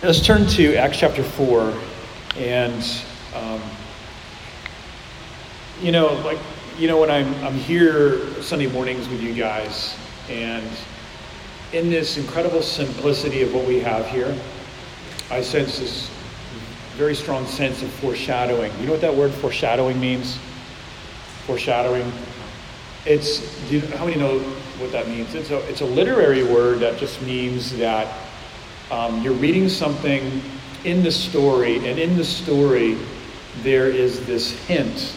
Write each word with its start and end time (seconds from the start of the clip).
Let's 0.00 0.24
turn 0.24 0.46
to 0.50 0.76
Acts 0.76 1.00
chapter 1.00 1.24
4. 1.24 1.74
And, 2.36 3.02
um, 3.34 3.60
you 5.82 5.90
know, 5.90 6.12
like, 6.24 6.38
you 6.78 6.86
know, 6.86 7.00
when 7.00 7.10
I'm, 7.10 7.34
I'm 7.44 7.54
here 7.54 8.24
Sunday 8.40 8.68
mornings 8.68 9.08
with 9.08 9.20
you 9.20 9.34
guys, 9.34 9.96
and 10.30 10.64
in 11.72 11.90
this 11.90 12.16
incredible 12.16 12.62
simplicity 12.62 13.42
of 13.42 13.52
what 13.52 13.66
we 13.66 13.80
have 13.80 14.06
here, 14.06 14.38
I 15.32 15.40
sense 15.40 15.80
this 15.80 16.08
very 16.96 17.16
strong 17.16 17.44
sense 17.48 17.82
of 17.82 17.90
foreshadowing. 17.94 18.70
You 18.78 18.86
know 18.86 18.92
what 18.92 19.00
that 19.00 19.16
word 19.16 19.32
foreshadowing 19.32 19.98
means? 19.98 20.38
Foreshadowing. 21.44 22.12
It's, 23.04 23.68
you, 23.68 23.80
how 23.80 24.04
many 24.04 24.16
know 24.16 24.38
what 24.78 24.92
that 24.92 25.08
means? 25.08 25.34
It's 25.34 25.50
a, 25.50 25.58
it's 25.68 25.80
a 25.80 25.86
literary 25.86 26.44
word 26.44 26.78
that 26.78 26.98
just 26.98 27.20
means 27.22 27.76
that 27.78 28.27
um, 28.90 29.22
you're 29.22 29.34
reading 29.34 29.68
something 29.68 30.42
in 30.84 31.02
the 31.02 31.12
story, 31.12 31.76
and 31.76 31.98
in 31.98 32.16
the 32.16 32.24
story, 32.24 32.96
there 33.62 33.88
is 33.88 34.24
this 34.26 34.52
hint 34.66 35.14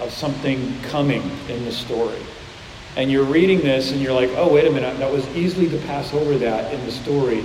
of 0.00 0.12
something 0.12 0.80
coming 0.82 1.22
in 1.48 1.64
the 1.64 1.72
story. 1.72 2.20
And 2.96 3.10
you're 3.10 3.24
reading 3.24 3.60
this, 3.60 3.92
and 3.92 4.00
you're 4.00 4.14
like, 4.14 4.30
oh, 4.36 4.52
wait 4.52 4.66
a 4.66 4.70
minute, 4.70 4.98
that 4.98 5.10
was 5.10 5.26
easily 5.36 5.68
to 5.68 5.78
pass 5.86 6.12
over 6.14 6.38
that 6.38 6.72
in 6.72 6.84
the 6.86 6.92
story. 6.92 7.44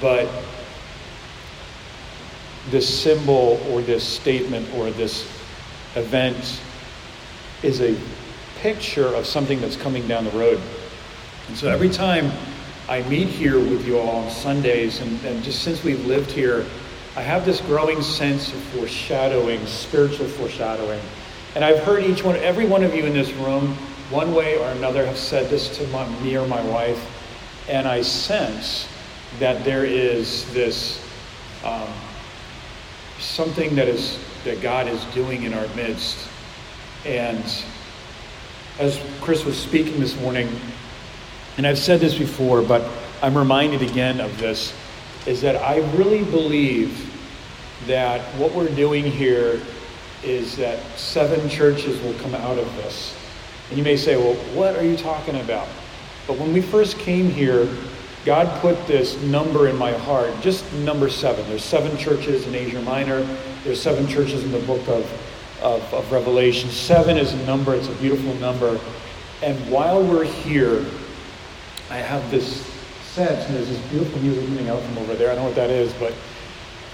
But 0.00 0.28
this 2.70 3.02
symbol, 3.02 3.60
or 3.70 3.80
this 3.80 4.02
statement, 4.04 4.68
or 4.74 4.90
this 4.90 5.30
event 5.94 6.60
is 7.62 7.80
a 7.80 7.96
picture 8.58 9.06
of 9.06 9.26
something 9.26 9.60
that's 9.60 9.76
coming 9.76 10.06
down 10.08 10.24
the 10.24 10.30
road. 10.32 10.60
And 11.48 11.56
so 11.56 11.68
every 11.68 11.88
time 11.88 12.32
I 12.88 13.02
meet 13.08 13.26
here 13.26 13.58
with 13.58 13.84
you 13.84 13.98
all 13.98 14.24
on 14.24 14.30
Sundays, 14.30 15.00
and, 15.00 15.24
and 15.24 15.42
just 15.42 15.62
since 15.62 15.82
we've 15.82 16.04
lived 16.06 16.30
here, 16.30 16.64
I 17.16 17.20
have 17.20 17.44
this 17.44 17.60
growing 17.60 18.00
sense 18.00 18.52
of 18.52 18.60
foreshadowing, 18.60 19.66
spiritual 19.66 20.28
foreshadowing. 20.28 21.00
And 21.56 21.64
I've 21.64 21.82
heard 21.82 22.04
each 22.04 22.22
one, 22.22 22.36
every 22.36 22.64
one 22.64 22.84
of 22.84 22.94
you 22.94 23.04
in 23.04 23.12
this 23.12 23.32
room, 23.32 23.74
one 24.10 24.32
way 24.32 24.56
or 24.56 24.68
another, 24.68 25.04
have 25.04 25.18
said 25.18 25.50
this 25.50 25.76
to 25.78 25.86
my, 25.88 26.08
me 26.20 26.36
or 26.36 26.46
my 26.46 26.62
wife. 26.66 27.04
And 27.68 27.88
I 27.88 28.02
sense 28.02 28.86
that 29.40 29.64
there 29.64 29.84
is 29.84 30.52
this 30.52 31.04
um, 31.64 31.88
something 33.18 33.74
that 33.74 33.88
is 33.88 34.18
that 34.44 34.60
God 34.62 34.86
is 34.86 35.04
doing 35.06 35.42
in 35.42 35.54
our 35.54 35.66
midst. 35.74 36.28
And 37.04 37.44
as 38.78 39.00
Chris 39.20 39.44
was 39.44 39.58
speaking 39.58 39.98
this 39.98 40.18
morning, 40.20 40.48
and 41.56 41.66
I've 41.66 41.78
said 41.78 42.00
this 42.00 42.16
before, 42.16 42.62
but 42.62 42.88
I'm 43.22 43.36
reminded 43.36 43.82
again 43.82 44.20
of 44.20 44.38
this, 44.38 44.74
is 45.26 45.40
that 45.40 45.56
I 45.56 45.78
really 45.96 46.24
believe 46.24 47.12
that 47.86 48.20
what 48.38 48.52
we're 48.52 48.74
doing 48.74 49.04
here 49.04 49.60
is 50.22 50.56
that 50.56 50.80
seven 50.98 51.48
churches 51.48 52.00
will 52.02 52.14
come 52.14 52.34
out 52.34 52.58
of 52.58 52.76
this. 52.76 53.16
And 53.68 53.78
you 53.78 53.84
may 53.84 53.96
say, 53.96 54.16
well, 54.16 54.34
what 54.54 54.76
are 54.76 54.84
you 54.84 54.96
talking 54.96 55.40
about? 55.40 55.68
But 56.26 56.38
when 56.38 56.52
we 56.52 56.60
first 56.60 56.98
came 56.98 57.30
here, 57.30 57.68
God 58.24 58.60
put 58.60 58.86
this 58.86 59.20
number 59.22 59.68
in 59.68 59.76
my 59.76 59.92
heart, 59.92 60.32
just 60.40 60.70
number 60.74 61.08
seven. 61.08 61.46
There's 61.48 61.64
seven 61.64 61.96
churches 61.96 62.46
in 62.46 62.54
Asia 62.54 62.82
Minor. 62.82 63.22
There's 63.62 63.80
seven 63.80 64.06
churches 64.08 64.42
in 64.42 64.50
the 64.50 64.58
book 64.60 64.86
of, 64.88 65.62
of, 65.62 65.94
of 65.94 66.10
Revelation. 66.10 66.68
Seven 66.70 67.16
is 67.16 67.32
a 67.32 67.46
number, 67.46 67.74
it's 67.74 67.88
a 67.88 67.94
beautiful 67.94 68.34
number. 68.34 68.80
And 69.42 69.56
while 69.70 70.02
we're 70.02 70.24
here, 70.24 70.84
I 71.90 71.98
have 71.98 72.30
this 72.30 72.66
sense, 73.02 73.46
and 73.46 73.56
there's 73.56 73.68
this 73.68 73.80
beautiful 73.90 74.18
music 74.20 74.44
coming 74.46 74.68
out 74.68 74.82
from 74.82 74.98
over 74.98 75.14
there. 75.14 75.30
I 75.30 75.34
don't 75.34 75.44
know 75.44 75.48
what 75.48 75.56
that 75.56 75.70
is, 75.70 75.92
but 75.94 76.12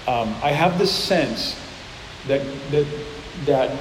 um, 0.07 0.35
I 0.43 0.51
have 0.51 0.77
this 0.77 0.91
sense 0.91 1.59
that 2.27 2.41
that 2.71 2.85
that 3.45 3.77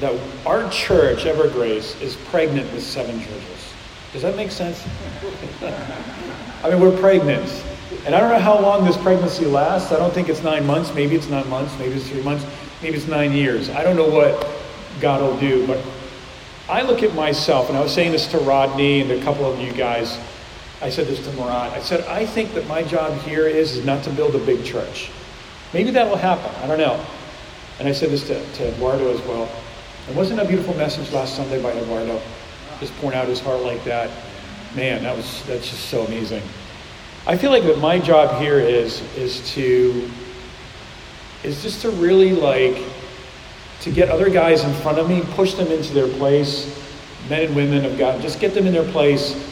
that 0.00 0.20
our 0.46 0.68
church, 0.70 1.24
Evergrace, 1.24 2.00
is 2.00 2.16
pregnant 2.16 2.72
with 2.72 2.82
seven 2.82 3.18
churches. 3.20 3.72
Does 4.12 4.22
that 4.22 4.36
make 4.36 4.50
sense? 4.50 4.86
I 6.62 6.70
mean, 6.70 6.80
we're 6.80 6.98
pregnant. 6.98 7.48
And 8.04 8.14
I 8.14 8.20
don't 8.20 8.30
know 8.30 8.38
how 8.38 8.58
long 8.58 8.84
this 8.84 8.96
pregnancy 8.96 9.44
lasts. 9.44 9.92
I 9.92 9.96
don't 9.96 10.12
think 10.12 10.28
it's 10.28 10.42
nine 10.42 10.66
months. 10.66 10.92
Maybe 10.94 11.14
it's 11.14 11.28
nine 11.28 11.48
months. 11.48 11.76
Maybe 11.78 11.94
it's 11.94 12.08
three 12.08 12.22
months. 12.22 12.44
Maybe 12.82 12.96
it's 12.96 13.06
nine 13.06 13.32
years. 13.32 13.70
I 13.70 13.82
don't 13.82 13.96
know 13.96 14.08
what 14.08 14.46
God 15.00 15.20
will 15.20 15.38
do. 15.38 15.66
But 15.66 15.84
I 16.68 16.82
look 16.82 17.02
at 17.02 17.14
myself, 17.14 17.68
and 17.68 17.76
I 17.76 17.82
was 17.82 17.92
saying 17.92 18.12
this 18.12 18.26
to 18.28 18.38
Rodney 18.38 19.00
and 19.00 19.10
a 19.10 19.22
couple 19.22 19.44
of 19.44 19.60
you 19.60 19.72
guys. 19.72 20.18
I 20.82 20.90
said 20.90 21.06
this 21.06 21.24
to 21.24 21.32
Murat. 21.34 21.72
I 21.72 21.80
said, 21.80 22.04
I 22.06 22.26
think 22.26 22.54
that 22.54 22.66
my 22.66 22.82
job 22.82 23.16
here 23.20 23.46
is, 23.46 23.76
is 23.76 23.84
not 23.84 24.02
to 24.02 24.10
build 24.10 24.34
a 24.34 24.40
big 24.40 24.64
church. 24.64 25.10
Maybe 25.72 25.92
that 25.92 26.08
will 26.08 26.16
happen. 26.16 26.52
I 26.60 26.66
don't 26.66 26.78
know. 26.78 27.02
And 27.78 27.86
I 27.86 27.92
said 27.92 28.10
this 28.10 28.26
to, 28.26 28.52
to 28.54 28.68
Eduardo 28.68 29.14
as 29.14 29.20
well. 29.20 29.48
And 30.08 30.16
wasn't 30.16 30.40
a 30.40 30.44
beautiful 30.44 30.74
message 30.74 31.12
last 31.12 31.36
Sunday 31.36 31.62
by 31.62 31.70
Eduardo? 31.70 32.20
Just 32.80 32.92
pouring 32.96 33.16
out 33.16 33.28
his 33.28 33.38
heart 33.38 33.62
like 33.62 33.84
that. 33.84 34.10
Man, 34.74 35.04
that 35.04 35.16
was 35.16 35.44
that's 35.46 35.70
just 35.70 35.88
so 35.88 36.04
amazing. 36.06 36.42
I 37.28 37.36
feel 37.36 37.52
like 37.52 37.62
that 37.64 37.78
my 37.78 38.00
job 38.00 38.40
here 38.42 38.58
is 38.58 39.02
is 39.16 39.48
to 39.52 40.10
is 41.44 41.62
just 41.62 41.82
to 41.82 41.90
really 41.90 42.32
like 42.32 42.82
to 43.82 43.92
get 43.92 44.08
other 44.08 44.30
guys 44.30 44.64
in 44.64 44.72
front 44.82 44.98
of 44.98 45.08
me, 45.08 45.22
push 45.34 45.54
them 45.54 45.68
into 45.68 45.94
their 45.94 46.08
place, 46.08 46.76
men 47.28 47.46
and 47.46 47.54
women 47.54 47.84
of 47.84 47.96
God, 47.98 48.20
just 48.20 48.40
get 48.40 48.54
them 48.54 48.66
in 48.66 48.72
their 48.72 48.90
place 48.90 49.51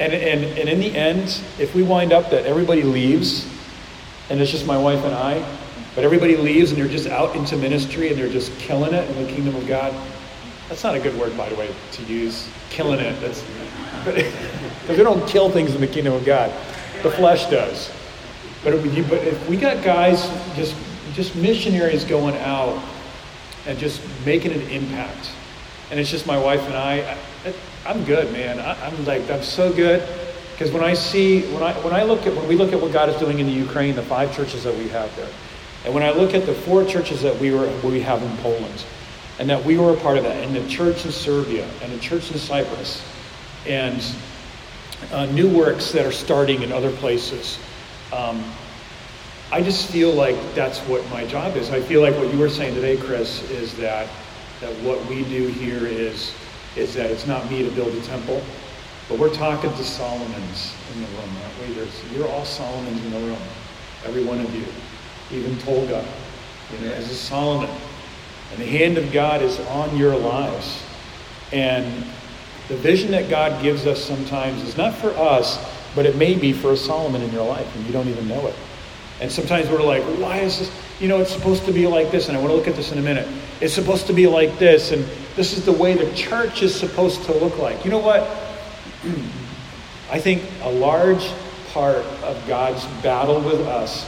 and, 0.00 0.12
and, 0.12 0.44
and 0.58 0.68
in 0.68 0.80
the 0.80 0.94
end, 0.94 1.42
if 1.58 1.74
we 1.74 1.82
wind 1.82 2.12
up 2.12 2.30
that 2.30 2.46
everybody 2.46 2.82
leaves, 2.82 3.46
and 4.30 4.40
it's 4.40 4.50
just 4.50 4.66
my 4.66 4.78
wife 4.78 5.04
and 5.04 5.14
I, 5.14 5.44
but 5.94 6.04
everybody 6.04 6.36
leaves 6.36 6.70
and 6.70 6.80
they're 6.80 6.88
just 6.88 7.08
out 7.08 7.34
into 7.34 7.56
ministry 7.56 8.08
and 8.08 8.18
they're 8.18 8.28
just 8.28 8.56
killing 8.58 8.94
it 8.94 9.10
in 9.10 9.24
the 9.24 9.32
kingdom 9.32 9.56
of 9.56 9.66
God, 9.66 9.92
that's 10.68 10.84
not 10.84 10.94
a 10.94 11.00
good 11.00 11.18
word, 11.18 11.36
by 11.36 11.48
the 11.48 11.56
way, 11.56 11.74
to 11.92 12.02
use. 12.04 12.48
Killing 12.70 13.00
it. 13.00 13.18
That's 13.20 13.42
because 14.04 14.32
they 14.86 15.02
don't 15.02 15.26
kill 15.26 15.50
things 15.50 15.74
in 15.74 15.80
the 15.80 15.86
kingdom 15.86 16.12
of 16.12 16.24
God. 16.24 16.52
The 17.02 17.10
flesh 17.10 17.50
does. 17.50 17.90
But 18.62 18.74
if, 18.74 19.08
but 19.08 19.18
if 19.26 19.48
we 19.48 19.56
got 19.56 19.82
guys 19.82 20.28
just 20.54 20.76
just 21.14 21.34
missionaries 21.34 22.04
going 22.04 22.36
out 22.36 22.80
and 23.66 23.78
just 23.78 24.00
making 24.24 24.52
an 24.52 24.60
impact, 24.68 25.30
and 25.90 25.98
it's 25.98 26.10
just 26.10 26.26
my 26.26 26.38
wife 26.38 26.60
and 26.60 26.74
I, 26.74 27.16
I'm 27.88 28.04
good, 28.04 28.30
man. 28.34 28.60
I, 28.60 28.74
am 28.86 29.02
like, 29.06 29.30
I'm 29.30 29.42
so 29.42 29.72
good. 29.72 30.06
Because 30.52 30.70
when 30.72 30.84
I 30.84 30.92
see, 30.92 31.50
when 31.54 31.62
I, 31.62 31.72
when 31.80 31.94
I 31.94 32.02
look 32.02 32.26
at, 32.26 32.36
when 32.36 32.46
we 32.46 32.54
look 32.54 32.74
at 32.74 32.80
what 32.82 32.92
God 32.92 33.08
is 33.08 33.16
doing 33.16 33.38
in 33.38 33.46
the 33.46 33.52
Ukraine, 33.52 33.96
the 33.96 34.02
five 34.02 34.36
churches 34.36 34.62
that 34.64 34.76
we 34.76 34.88
have 34.88 35.14
there, 35.16 35.30
and 35.86 35.94
when 35.94 36.02
I 36.02 36.10
look 36.10 36.34
at 36.34 36.44
the 36.44 36.52
four 36.52 36.84
churches 36.84 37.22
that 37.22 37.34
we 37.40 37.50
were, 37.50 37.66
we 37.82 38.02
have 38.02 38.22
in 38.22 38.36
Poland, 38.38 38.84
and 39.38 39.48
that 39.48 39.64
we 39.64 39.78
were 39.78 39.94
a 39.94 39.96
part 40.00 40.18
of 40.18 40.24
that, 40.24 40.36
and 40.44 40.54
the 40.54 40.68
church 40.68 41.06
in 41.06 41.12
Serbia, 41.12 41.66
and 41.80 41.90
the 41.90 41.98
church 41.98 42.30
in 42.30 42.36
Cyprus, 42.36 43.02
and 43.66 44.04
uh, 45.10 45.24
new 45.24 45.48
works 45.48 45.90
that 45.92 46.04
are 46.04 46.12
starting 46.12 46.62
in 46.62 46.72
other 46.72 46.90
places, 46.90 47.58
um, 48.12 48.44
I 49.50 49.62
just 49.62 49.90
feel 49.90 50.12
like 50.12 50.36
that's 50.54 50.80
what 50.80 51.08
my 51.08 51.24
job 51.24 51.56
is. 51.56 51.70
I 51.70 51.80
feel 51.80 52.02
like 52.02 52.16
what 52.16 52.30
you 52.34 52.38
were 52.38 52.50
saying 52.50 52.74
today, 52.74 52.98
Chris, 52.98 53.48
is 53.50 53.74
that 53.78 54.10
that 54.60 54.74
what 54.82 55.02
we 55.06 55.22
do 55.24 55.46
here 55.46 55.86
is 55.86 56.34
is 56.76 56.94
that 56.94 57.10
it's 57.10 57.26
not 57.26 57.50
me 57.50 57.62
to 57.64 57.70
build 57.70 57.94
a 57.94 58.00
temple, 58.02 58.42
but 59.08 59.18
we're 59.18 59.34
talking 59.34 59.70
to 59.70 59.84
Solomon's 59.84 60.74
in 60.94 61.00
the 61.00 61.08
room, 61.08 61.30
aren't 61.42 61.68
we? 61.68 61.74
There's, 61.74 62.12
you're 62.12 62.28
all 62.28 62.44
Solomon's 62.44 63.04
in 63.04 63.10
the 63.10 63.20
room, 63.20 63.38
every 64.04 64.24
one 64.24 64.40
of 64.40 64.54
you. 64.54 64.64
Even 65.30 65.58
Tolga, 65.58 66.04
you 66.72 66.86
know, 66.86 66.92
as 66.92 67.10
a 67.10 67.14
Solomon. 67.14 67.70
And 68.52 68.60
the 68.60 68.66
hand 68.66 68.96
of 68.96 69.12
God 69.12 69.42
is 69.42 69.58
on 69.60 69.96
your 69.96 70.16
lives. 70.16 70.82
And 71.52 72.04
the 72.68 72.76
vision 72.76 73.10
that 73.12 73.28
God 73.30 73.62
gives 73.62 73.86
us 73.86 74.02
sometimes 74.02 74.62
is 74.62 74.76
not 74.76 74.94
for 74.94 75.10
us, 75.10 75.58
but 75.94 76.06
it 76.06 76.16
may 76.16 76.34
be 76.34 76.52
for 76.52 76.72
a 76.72 76.76
Solomon 76.76 77.22
in 77.22 77.32
your 77.32 77.46
life, 77.46 77.74
and 77.76 77.86
you 77.86 77.92
don't 77.92 78.08
even 78.08 78.28
know 78.28 78.46
it. 78.46 78.54
And 79.20 79.30
sometimes 79.30 79.68
we're 79.68 79.82
like, 79.82 80.02
why 80.20 80.38
is 80.38 80.58
this? 80.58 80.70
You 81.00 81.08
know, 81.08 81.20
it's 81.20 81.32
supposed 81.32 81.64
to 81.66 81.72
be 81.72 81.86
like 81.86 82.10
this, 82.10 82.28
and 82.28 82.36
I 82.36 82.40
want 82.40 82.50
to 82.50 82.56
look 82.56 82.68
at 82.68 82.76
this 82.76 82.92
in 82.92 82.98
a 82.98 83.02
minute. 83.02 83.28
It's 83.60 83.74
supposed 83.74 84.06
to 84.06 84.12
be 84.12 84.26
like 84.26 84.58
this, 84.58 84.92
and 84.92 85.04
this 85.36 85.56
is 85.56 85.64
the 85.64 85.72
way 85.72 85.94
the 85.94 86.12
church 86.14 86.62
is 86.62 86.74
supposed 86.74 87.24
to 87.24 87.32
look 87.32 87.58
like. 87.58 87.84
You 87.84 87.90
know 87.90 87.98
what? 87.98 88.22
I 90.10 90.18
think 90.18 90.42
a 90.62 90.70
large 90.70 91.30
part 91.72 92.04
of 92.24 92.42
God's 92.46 92.84
battle 93.02 93.40
with 93.40 93.60
us 93.60 94.06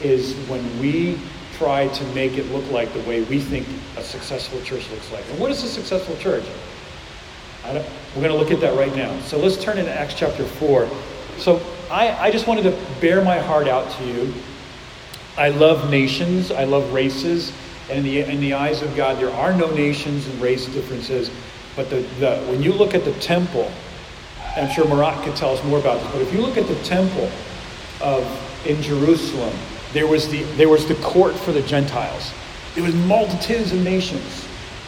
is 0.00 0.34
when 0.48 0.80
we 0.80 1.18
try 1.54 1.88
to 1.88 2.04
make 2.06 2.38
it 2.38 2.50
look 2.50 2.68
like 2.70 2.92
the 2.92 3.00
way 3.00 3.22
we 3.22 3.40
think 3.40 3.66
a 3.96 4.02
successful 4.02 4.60
church 4.62 4.90
looks 4.90 5.10
like. 5.12 5.24
And 5.30 5.38
what 5.38 5.50
is 5.50 5.62
a 5.62 5.68
successful 5.68 6.16
church? 6.16 6.44
we're 7.64 7.82
going 8.14 8.28
to 8.28 8.34
look 8.34 8.50
at 8.50 8.60
that 8.60 8.76
right 8.76 8.94
now. 8.96 9.18
So 9.20 9.38
let's 9.38 9.56
turn 9.62 9.78
into 9.78 9.92
Acts 9.92 10.14
chapter 10.14 10.44
4. 10.44 10.88
So 11.38 11.62
I, 11.92 12.28
I 12.28 12.30
just 12.30 12.46
wanted 12.46 12.62
to 12.62 12.70
bare 13.02 13.22
my 13.22 13.38
heart 13.38 13.68
out 13.68 13.90
to 13.98 14.04
you. 14.06 14.32
I 15.36 15.50
love 15.50 15.90
nations, 15.90 16.50
I 16.50 16.64
love 16.64 16.90
races. 16.90 17.52
And 17.90 17.98
in 17.98 18.04
the, 18.04 18.20
in 18.20 18.40
the 18.40 18.54
eyes 18.54 18.80
of 18.80 18.96
God, 18.96 19.18
there 19.18 19.30
are 19.30 19.52
no 19.52 19.70
nations 19.74 20.26
and 20.26 20.40
race 20.40 20.64
differences. 20.66 21.30
But 21.76 21.90
the, 21.90 22.00
the, 22.18 22.38
when 22.48 22.62
you 22.62 22.72
look 22.72 22.94
at 22.94 23.04
the 23.04 23.12
temple, 23.20 23.70
I'm 24.56 24.70
sure 24.70 24.88
Marat 24.88 25.22
could 25.22 25.36
tell 25.36 25.52
us 25.52 25.62
more 25.64 25.78
about 25.78 26.00
this, 26.00 26.12
but 26.12 26.22
if 26.22 26.32
you 26.32 26.40
look 26.40 26.56
at 26.56 26.66
the 26.66 26.82
temple 26.82 27.30
of 28.00 28.24
in 28.66 28.80
Jerusalem, 28.80 29.54
there 29.92 30.06
was 30.06 30.28
the, 30.28 30.44
there 30.56 30.70
was 30.70 30.86
the 30.88 30.94
court 30.96 31.34
for 31.34 31.52
the 31.52 31.62
Gentiles. 31.62 32.32
There 32.74 32.84
was 32.84 32.94
multitudes 32.94 33.72
of 33.72 33.82
nations. 33.82 34.44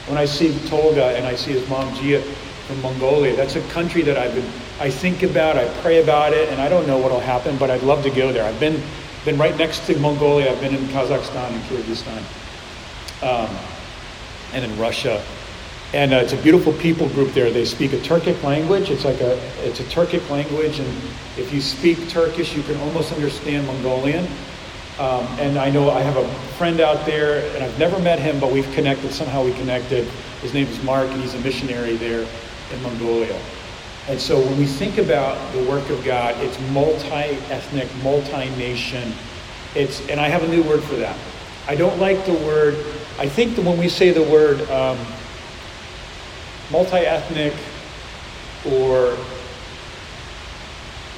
When 0.07 0.17
I 0.17 0.25
see 0.25 0.59
Tolga 0.69 1.17
and 1.17 1.27
I 1.27 1.35
see 1.35 1.53
his 1.53 1.69
mom 1.69 1.95
Gia 1.97 2.23
from 2.67 2.81
Mongolia, 2.81 3.37
that's 3.37 3.57
a 3.57 3.69
country 3.69 4.01
that 4.03 4.17
I've 4.17 4.35
been, 4.35 4.51
I 4.81 4.91
think 4.91 5.23
about, 5.23 5.57
I 5.57 5.69
pray 5.83 6.03
about 6.03 6.33
it, 6.33 6.49
and 6.49 6.61
I 6.61 6.69
don't 6.69 6.87
know 6.87 6.99
what'll 6.99 7.21
happen, 7.21 7.57
but 7.59 7.71
I'd 7.71 7.83
love 7.83 8.03
to 8.03 8.11
go 8.11 8.33
there. 8.33 8.45
I've 8.45 8.59
been, 8.59 8.83
been 9.25 9.39
right 9.39 9.57
next 9.57 9.87
to 9.87 9.97
Mongolia. 9.99 10.51
I've 10.51 10.61
been 10.61 10.75
in 10.75 10.85
Kazakhstan 10.87 11.53
and 11.53 11.63
Kyrgyzstan, 11.65 12.23
um, 13.23 13.57
and 14.53 14.65
in 14.65 14.77
Russia. 14.79 15.23
And 15.93 16.13
uh, 16.13 16.17
it's 16.17 16.33
a 16.33 16.43
beautiful 16.43 16.73
people 16.73 17.09
group 17.11 17.33
there. 17.35 17.53
They 17.53 17.65
speak 17.65 17.93
a 17.93 17.99
Turkic 17.99 18.43
language. 18.43 18.91
It's 18.91 19.05
like 19.05 19.21
a 19.21 19.39
it's 19.65 19.79
a 19.79 19.85
Turkic 19.85 20.29
language, 20.29 20.81
and 20.81 20.89
if 21.39 21.53
you 21.53 21.61
speak 21.61 22.09
Turkish, 22.09 22.57
you 22.57 22.65
can 22.65 22.77
almost 22.79 23.13
understand 23.13 23.69
Mongolian. 23.69 24.27
Um, 24.99 25.25
and 25.39 25.57
I 25.57 25.71
know 25.71 25.91
I 25.91 26.01
have 26.01 26.17
a 26.17 26.29
friend 26.59 26.81
out 26.81 27.07
there, 27.07 27.49
and 27.55 27.63
I've 27.63 27.79
never 27.79 27.97
met 28.01 28.19
him, 28.19 28.41
but 28.41 28.51
we've 28.51 28.71
connected. 28.73 29.13
Somehow 29.13 29.45
we 29.45 29.53
connected. 29.53 30.05
His 30.43 30.53
name 30.53 30.67
is 30.67 30.83
Mark, 30.83 31.09
and 31.11 31.23
he's 31.23 31.35
a 31.35 31.41
missionary 31.41 31.97
there 31.97 32.27
in 32.73 32.83
Mongolia. 32.83 33.41
And 34.09 34.21
so 34.21 34.39
when 34.39 34.59
we 34.59 34.67
think 34.67 34.99
about 34.99 35.53
the 35.55 35.63
work 35.65 35.89
of 35.91 36.05
God, 36.05 36.37
it's 36.43 36.59
multi-ethnic, 36.71 37.89
multi-nation. 38.03 39.13
It's, 39.75 40.07
and 40.09 40.21
I 40.21 40.29
have 40.29 40.43
a 40.43 40.49
new 40.49 40.63
word 40.63 40.83
for 40.83 40.97
that. 40.97 41.19
I 41.67 41.75
don't 41.75 41.99
like 41.99 42.25
the 42.27 42.35
word. 42.35 42.75
I 43.19 43.29
think 43.29 43.57
that 43.57 43.65
when 43.65 43.79
we 43.79 43.89
say 43.89 44.11
the 44.11 44.23
word 44.23 44.61
um, 44.71 44.99
multi-ethnic, 46.71 47.55
or 48.73 49.17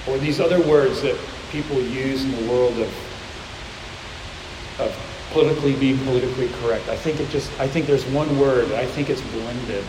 or 0.08 0.18
these 0.18 0.40
other 0.40 0.60
words 0.60 1.02
that 1.02 1.18
people 1.50 1.80
use 1.80 2.24
in 2.24 2.32
the 2.32 2.50
world 2.50 2.76
of 2.78 2.92
of 4.78 5.28
politically 5.32 5.74
being 5.76 5.98
politically 5.98 6.48
correct. 6.60 6.88
I 6.88 6.96
think 6.96 7.20
it 7.20 7.28
just 7.30 7.50
I 7.60 7.68
think 7.68 7.86
there's 7.86 8.04
one 8.06 8.38
word, 8.38 8.72
I 8.72 8.86
think 8.86 9.10
it's 9.10 9.20
blended. 9.20 9.84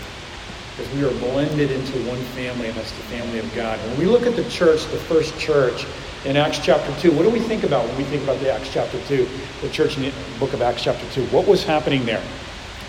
Because 0.77 0.93
we 0.93 1.03
are 1.03 1.11
blended 1.19 1.71
into 1.71 1.97
one 2.07 2.21
family, 2.35 2.67
and 2.67 2.77
that's 2.77 2.91
the 2.91 3.03
family 3.03 3.39
of 3.39 3.55
God. 3.55 3.79
When 3.79 3.97
we 3.97 4.05
look 4.05 4.27
at 4.27 4.35
the 4.35 4.47
church, 4.47 4.85
the 4.85 4.97
first 4.97 5.37
church 5.39 5.87
in 6.23 6.37
Acts 6.37 6.59
chapter 6.59 6.93
2, 7.01 7.11
what 7.13 7.23
do 7.23 7.31
we 7.31 7.39
think 7.39 7.63
about 7.63 7.87
when 7.87 7.97
we 7.97 8.03
think 8.03 8.21
about 8.23 8.39
the 8.41 8.53
Acts 8.53 8.71
chapter 8.71 8.99
2, 9.07 9.27
the 9.61 9.69
church 9.69 9.97
in 9.97 10.03
the 10.03 10.13
book 10.39 10.53
of 10.53 10.61
Acts 10.61 10.83
chapter 10.83 11.03
2? 11.13 11.25
What 11.27 11.47
was 11.47 11.63
happening 11.63 12.05
there? 12.05 12.21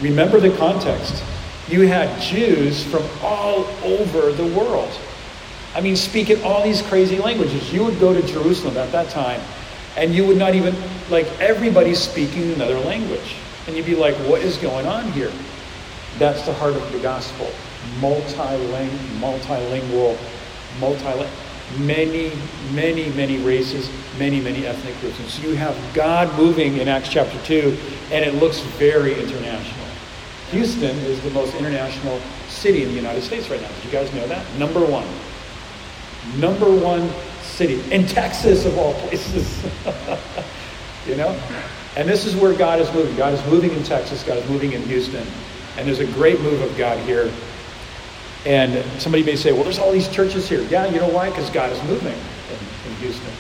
Remember 0.03 0.39
the 0.39 0.55
context. 0.59 1.25
You 1.69 1.87
had 1.87 2.21
Jews 2.21 2.85
from 2.85 3.05
all 3.23 3.65
over 3.83 4.33
the 4.33 4.47
world. 4.55 4.91
I 5.75 5.81
mean, 5.81 5.97
speaking 5.97 6.43
all 6.43 6.63
these 6.63 6.83
crazy 6.83 7.19
languages. 7.19 7.73
You 7.73 7.85
would 7.85 7.99
go 7.99 8.13
to 8.13 8.21
Jerusalem 8.27 8.77
at 8.77 8.93
that 8.93 9.09
time, 9.09 9.41
and 9.97 10.15
you 10.15 10.27
would 10.27 10.37
not 10.37 10.55
even, 10.55 10.77
like, 11.09 11.27
everybody's 11.41 11.99
speaking 11.99 12.53
another 12.53 12.79
language. 12.81 13.37
And 13.67 13.77
you'd 13.77 13.87
be 13.87 13.95
like, 13.95 14.15
what 14.29 14.43
is 14.43 14.59
going 14.59 14.87
on 14.87 15.11
here? 15.13 15.33
That's 16.19 16.45
the 16.45 16.53
heart 16.53 16.75
of 16.75 16.93
the 16.93 16.99
gospel. 16.99 17.51
Multiling, 18.01 18.91
multilingual, 19.21 20.19
multi 20.81 21.29
many, 21.79 22.33
many, 22.73 23.11
many 23.11 23.39
races, 23.39 23.91
many, 24.19 24.41
many 24.41 24.67
ethnic 24.67 24.99
groups. 25.01 25.19
And 25.19 25.29
so 25.29 25.49
you 25.49 25.55
have 25.57 25.77
God 25.95 26.35
moving 26.39 26.79
in 26.79 26.89
Acts 26.89 27.09
chapter 27.09 27.39
2, 27.45 27.77
and 28.11 28.25
it 28.25 28.35
looks 28.35 28.61
very 28.61 29.21
international. 29.21 29.87
Houston 30.51 30.97
is 31.01 31.21
the 31.23 31.31
most 31.31 31.55
international 31.57 32.21
city 32.49 32.83
in 32.83 32.89
the 32.89 32.95
United 32.95 33.23
States 33.23 33.51
right 33.51 33.61
now. 33.61 33.69
Did 33.69 33.85
you 33.85 33.91
guys 33.91 34.13
know 34.15 34.27
that? 34.29 34.47
Number 34.59 34.81
one. 34.81 35.07
Number 36.39 36.71
one 36.75 37.11
city. 37.43 37.81
In 37.93 38.07
Texas, 38.07 38.65
of 38.65 38.79
all 38.79 38.95
places. 38.95 39.63
you 41.07 41.17
know? 41.17 41.39
And 41.97 42.09
this 42.09 42.25
is 42.25 42.35
where 42.35 42.55
God 42.55 42.81
is 42.81 42.93
moving. 42.95 43.15
God 43.17 43.35
is 43.35 43.45
moving 43.47 43.73
in 43.73 43.83
Texas. 43.83 44.23
God 44.23 44.39
is 44.39 44.49
moving 44.49 44.73
in 44.73 44.83
Houston. 44.83 45.27
And 45.77 45.87
there's 45.87 46.01
a 46.01 46.07
great 46.13 46.41
move 46.41 46.61
of 46.63 46.77
God 46.79 46.99
here. 47.01 47.31
And 48.47 48.85
somebody 49.01 49.25
may 49.25 49.37
say, 49.37 49.53
well, 49.53 49.65
there's 49.65 49.79
all 49.79 49.93
these 49.93 50.09
churches 50.09 50.49
here. 50.49 50.63
Yeah, 50.63 50.87
you 50.87 50.99
know 50.99 51.09
why? 51.09 51.29
Because 51.29 51.51
God 51.51 51.71
is 51.73 51.83
moving 51.85 52.13
in, 52.13 52.91
in 52.91 52.97
Houston. 53.01 53.33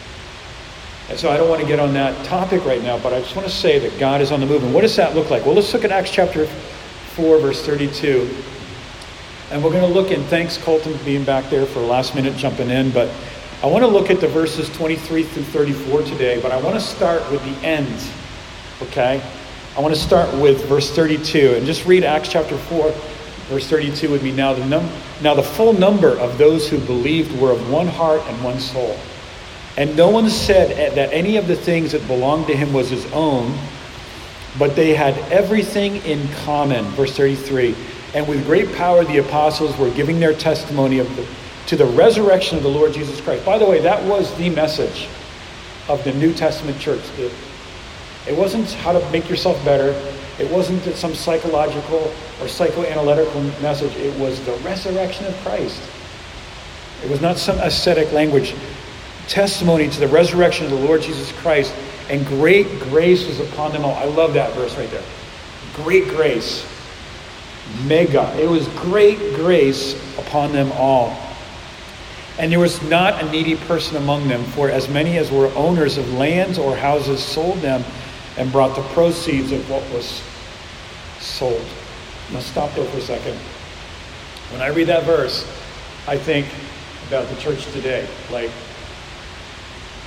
And 1.08 1.18
so 1.18 1.30
I 1.30 1.36
don't 1.36 1.48
want 1.48 1.62
to 1.62 1.66
get 1.66 1.80
on 1.80 1.94
that 1.94 2.26
topic 2.26 2.64
right 2.66 2.82
now, 2.82 2.98
but 2.98 3.14
I 3.14 3.20
just 3.20 3.34
want 3.34 3.48
to 3.48 3.54
say 3.54 3.78
that 3.78 3.98
God 3.98 4.20
is 4.20 4.30
on 4.30 4.40
the 4.40 4.46
move. 4.46 4.62
And 4.62 4.74
what 4.74 4.82
does 4.82 4.96
that 4.96 5.14
look 5.14 5.30
like? 5.30 5.46
Well, 5.46 5.54
let's 5.54 5.72
look 5.72 5.84
at 5.84 5.90
Acts 5.90 6.10
chapter 6.10 6.46
4, 6.46 7.38
verse 7.38 7.64
32. 7.64 8.28
And 9.50 9.64
we're 9.64 9.70
going 9.70 9.82
to 9.82 9.88
look 9.88 10.10
in, 10.10 10.22
thanks 10.24 10.58
Colton 10.58 10.96
for 10.98 11.04
being 11.04 11.24
back 11.24 11.48
there 11.48 11.64
for 11.64 11.80
last 11.80 12.14
minute 12.14 12.36
jumping 12.36 12.68
in, 12.68 12.90
but 12.90 13.10
I 13.62 13.66
want 13.66 13.82
to 13.82 13.88
look 13.88 14.10
at 14.10 14.20
the 14.20 14.28
verses 14.28 14.68
23 14.76 15.24
through 15.24 15.42
34 15.44 16.02
today, 16.02 16.40
but 16.40 16.52
I 16.52 16.60
want 16.60 16.74
to 16.74 16.80
start 16.80 17.28
with 17.30 17.42
the 17.42 17.66
end, 17.66 18.02
okay? 18.82 19.22
I 19.76 19.80
want 19.80 19.94
to 19.94 20.00
start 20.00 20.32
with 20.38 20.64
verse 20.66 20.94
32 20.94 21.54
and 21.56 21.64
just 21.64 21.86
read 21.86 22.04
Acts 22.04 22.28
chapter 22.28 22.58
4, 22.58 22.92
verse 23.48 23.66
32 23.66 24.10
would 24.10 24.22
be 24.22 24.32
Now 24.32 24.54
the, 24.54 24.64
num- 24.64 24.90
now 25.22 25.34
the 25.34 25.42
full 25.42 25.72
number 25.72 26.18
of 26.18 26.38
those 26.38 26.68
who 26.68 26.78
believed 26.78 27.38
were 27.40 27.52
of 27.52 27.70
one 27.70 27.86
heart 27.86 28.22
and 28.26 28.44
one 28.44 28.60
soul. 28.60 28.96
And 29.76 29.96
no 29.96 30.08
one 30.08 30.28
said 30.28 30.94
that 30.96 31.12
any 31.12 31.36
of 31.36 31.46
the 31.46 31.56
things 31.56 31.92
that 31.92 32.06
belonged 32.06 32.48
to 32.48 32.56
him 32.56 32.72
was 32.72 32.90
his 32.90 33.06
own, 33.12 33.56
but 34.58 34.74
they 34.74 34.94
had 34.94 35.16
everything 35.30 35.96
in 36.04 36.28
common. 36.44 36.84
Verse 36.86 37.16
33. 37.16 37.74
And 38.14 38.26
with 38.26 38.44
great 38.44 38.72
power 38.74 39.04
the 39.04 39.18
apostles 39.18 39.76
were 39.76 39.90
giving 39.90 40.18
their 40.18 40.34
testimony 40.34 40.98
of 40.98 41.14
the 41.16 41.26
to 41.68 41.76
the 41.76 41.84
resurrection 41.84 42.56
of 42.56 42.62
the 42.62 42.68
Lord 42.68 42.94
Jesus 42.94 43.20
Christ. 43.20 43.44
By 43.44 43.58
the 43.58 43.66
way, 43.66 43.78
that 43.80 44.02
was 44.04 44.34
the 44.38 44.48
message 44.48 45.06
of 45.86 46.02
the 46.02 46.14
New 46.14 46.32
Testament 46.32 46.78
church. 46.80 47.02
It, 47.18 47.30
it 48.26 48.34
wasn't 48.34 48.70
how 48.72 48.92
to 48.98 49.10
make 49.10 49.28
yourself 49.28 49.62
better. 49.66 49.92
It 50.38 50.50
wasn't 50.50 50.82
some 50.94 51.14
psychological 51.14 52.12
or 52.40 52.46
psychoanalytical 52.46 53.60
message. 53.60 53.94
It 53.96 54.16
was 54.20 54.44
the 54.44 54.52
resurrection 54.58 55.26
of 55.26 55.34
Christ. 55.38 55.82
It 57.04 57.10
was 57.10 57.20
not 57.20 57.38
some 57.38 57.58
ascetic 57.58 58.12
language. 58.12 58.54
Testimony 59.26 59.88
to 59.88 60.00
the 60.00 60.08
resurrection 60.08 60.66
of 60.66 60.70
the 60.70 60.78
Lord 60.78 61.02
Jesus 61.02 61.32
Christ, 61.40 61.74
and 62.08 62.24
great 62.26 62.66
grace 62.80 63.26
was 63.26 63.40
upon 63.40 63.72
them 63.72 63.84
all. 63.84 63.94
I 63.94 64.04
love 64.04 64.34
that 64.34 64.54
verse 64.54 64.76
right 64.76 64.90
there. 64.90 65.02
Great 65.74 66.08
grace. 66.08 66.66
Mega. 67.84 68.34
It 68.40 68.48
was 68.48 68.66
great 68.68 69.18
grace 69.34 69.94
upon 70.18 70.52
them 70.52 70.72
all. 70.72 71.16
And 72.38 72.52
there 72.52 72.60
was 72.60 72.80
not 72.84 73.22
a 73.22 73.30
needy 73.30 73.56
person 73.56 73.96
among 73.96 74.28
them, 74.28 74.44
for 74.44 74.70
as 74.70 74.88
many 74.88 75.18
as 75.18 75.30
were 75.30 75.52
owners 75.54 75.98
of 75.98 76.12
lands 76.14 76.58
or 76.58 76.76
houses 76.76 77.22
sold 77.22 77.58
them 77.58 77.84
and 78.38 78.50
brought 78.50 78.74
the 78.74 78.82
proceeds 78.94 79.52
of 79.52 79.68
what 79.68 79.82
was 79.92 80.22
sold. 81.18 81.64
Now 82.32 82.40
stop 82.40 82.72
there 82.74 82.86
for 82.86 82.98
a 82.98 83.02
second. 83.02 83.36
When 84.52 84.62
I 84.62 84.68
read 84.68 84.86
that 84.86 85.04
verse, 85.04 85.44
I 86.06 86.16
think 86.16 86.46
about 87.08 87.28
the 87.28 87.36
church 87.36 87.66
today. 87.72 88.08
Like, 88.30 88.50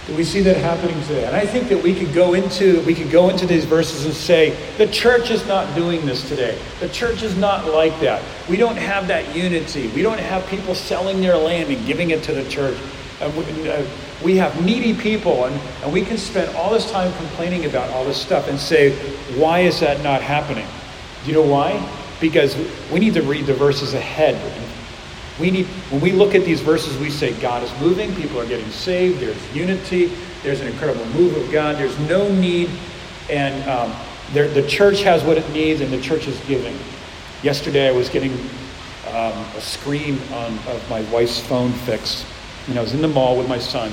do 0.07 0.15
we 0.15 0.23
see 0.23 0.41
that 0.41 0.57
happening 0.57 0.99
today? 1.03 1.25
And 1.25 1.35
I 1.35 1.45
think 1.45 1.69
that 1.69 1.83
we 1.83 1.93
could 1.93 2.13
go 2.13 2.33
into 2.33 2.81
we 2.85 2.95
could 2.95 3.11
go 3.11 3.29
into 3.29 3.45
these 3.45 3.65
verses 3.65 4.05
and 4.05 4.13
say 4.13 4.57
the 4.77 4.87
church 4.87 5.29
is 5.29 5.45
not 5.45 5.75
doing 5.75 6.05
this 6.05 6.27
today. 6.27 6.57
The 6.79 6.89
church 6.89 7.21
is 7.21 7.37
not 7.37 7.67
like 7.67 7.99
that. 7.99 8.23
We 8.49 8.57
don't 8.57 8.77
have 8.77 9.07
that 9.09 9.35
unity. 9.35 9.89
We 9.89 10.01
don't 10.01 10.19
have 10.19 10.47
people 10.47 10.73
selling 10.73 11.21
their 11.21 11.37
land 11.37 11.71
and 11.71 11.85
giving 11.85 12.11
it 12.11 12.23
to 12.23 12.33
the 12.33 12.47
church. 12.49 12.77
We, 13.21 13.69
uh, 13.69 13.85
we 14.23 14.37
have 14.37 14.63
needy 14.63 14.93
people, 14.93 15.45
and, 15.45 15.59
and 15.83 15.91
we 15.91 16.03
can 16.03 16.17
spend 16.17 16.55
all 16.55 16.71
this 16.71 16.89
time 16.91 17.11
complaining 17.13 17.65
about 17.65 17.89
all 17.89 18.05
this 18.05 18.21
stuff 18.21 18.47
and 18.47 18.59
say, 18.59 18.91
why 19.37 19.59
is 19.59 19.79
that 19.79 20.03
not 20.03 20.21
happening? 20.21 20.67
Do 21.23 21.31
you 21.31 21.33
know 21.33 21.49
why? 21.49 21.81
Because 22.19 22.55
we 22.91 22.99
need 22.99 23.13
to 23.15 23.23
read 23.23 23.45
the 23.45 23.53
verses 23.53 23.93
ahead. 23.93 24.39
We 25.39 25.49
need, 25.49 25.65
when 25.89 26.01
we 26.01 26.11
look 26.11 26.35
at 26.35 26.45
these 26.45 26.61
verses, 26.61 26.97
we 26.99 27.09
say 27.09 27.33
God 27.41 27.63
is 27.63 27.71
moving, 27.79 28.13
people 28.15 28.39
are 28.39 28.45
getting 28.45 28.69
saved, 28.69 29.19
there's 29.19 29.55
unity, 29.55 30.11
there's 30.43 30.61
an 30.61 30.67
incredible 30.67 31.05
move 31.07 31.35
of 31.35 31.51
God, 31.51 31.77
there's 31.77 31.97
no 32.01 32.31
need, 32.31 32.69
and 33.29 33.67
um, 33.69 33.95
there, 34.33 34.47
the 34.47 34.67
church 34.67 35.01
has 35.01 35.23
what 35.23 35.37
it 35.37 35.49
needs, 35.51 35.81
and 35.81 35.91
the 35.91 36.01
church 36.01 36.27
is 36.27 36.39
giving. 36.41 36.77
Yesterday, 37.41 37.87
I 37.87 37.91
was 37.91 38.07
getting 38.09 38.33
um, 39.07 39.33
a 39.55 39.61
screen 39.61 40.19
on, 40.33 40.53
of 40.67 40.85
my 40.89 41.01
wife's 41.11 41.39
phone 41.39 41.71
fixed, 41.71 42.25
and 42.67 42.77
I 42.77 42.81
was 42.81 42.93
in 42.93 43.01
the 43.01 43.07
mall 43.07 43.35
with 43.37 43.49
my 43.49 43.57
son, 43.57 43.91